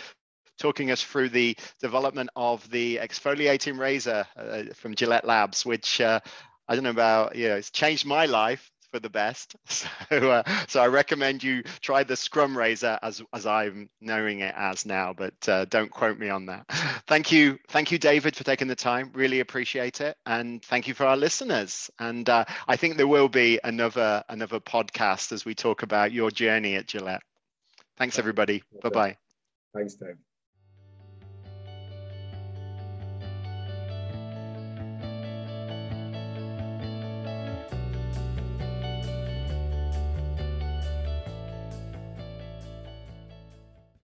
talking 0.58 0.90
us 0.90 1.02
through 1.02 1.28
the 1.28 1.54
development 1.82 2.30
of 2.34 2.68
the 2.70 3.00
exfoliating 3.02 3.78
razor 3.78 4.26
uh, 4.38 4.62
from 4.74 4.94
Gillette 4.94 5.26
Labs, 5.26 5.66
which 5.66 6.00
uh, 6.00 6.20
I 6.66 6.74
don't 6.74 6.84
know 6.84 6.90
about, 6.90 7.36
you 7.36 7.48
know, 7.48 7.56
it's 7.56 7.70
changed 7.70 8.06
my 8.06 8.24
life 8.24 8.72
for 8.92 9.00
the 9.00 9.10
best. 9.10 9.56
So, 10.10 10.30
uh, 10.30 10.42
so 10.68 10.80
I 10.82 10.88
recommend 10.88 11.42
you 11.42 11.62
try 11.80 12.04
the 12.04 12.16
Scrum 12.16 12.56
Razor 12.56 12.98
as 13.02 13.22
as 13.32 13.46
I'm 13.46 13.88
knowing 14.00 14.40
it 14.40 14.54
as 14.56 14.84
now, 14.84 15.14
but 15.14 15.34
uh, 15.48 15.64
don't 15.64 15.90
quote 15.90 16.18
me 16.18 16.28
on 16.28 16.46
that. 16.46 16.66
Thank 17.06 17.32
you, 17.32 17.58
thank 17.68 17.90
you, 17.90 17.98
David, 17.98 18.36
for 18.36 18.44
taking 18.44 18.68
the 18.68 18.76
time. 18.76 19.10
Really 19.14 19.40
appreciate 19.40 20.00
it, 20.02 20.16
and 20.26 20.62
thank 20.64 20.86
you 20.86 20.94
for 20.94 21.06
our 21.06 21.16
listeners. 21.16 21.90
And 21.98 22.28
uh, 22.28 22.44
I 22.68 22.76
think 22.76 22.96
there 22.96 23.06
will 23.08 23.28
be 23.28 23.58
another 23.64 24.22
another 24.28 24.60
podcast 24.60 25.32
as 25.32 25.44
we 25.44 25.54
talk 25.54 25.82
about 25.82 26.12
your 26.12 26.30
journey 26.30 26.74
at 26.76 26.86
Gillette. 26.86 27.22
Thanks, 27.96 28.18
everybody. 28.18 28.62
Bye 28.82 28.90
bye. 28.90 29.16
Thanks, 29.74 29.94
Dave. 29.94 30.31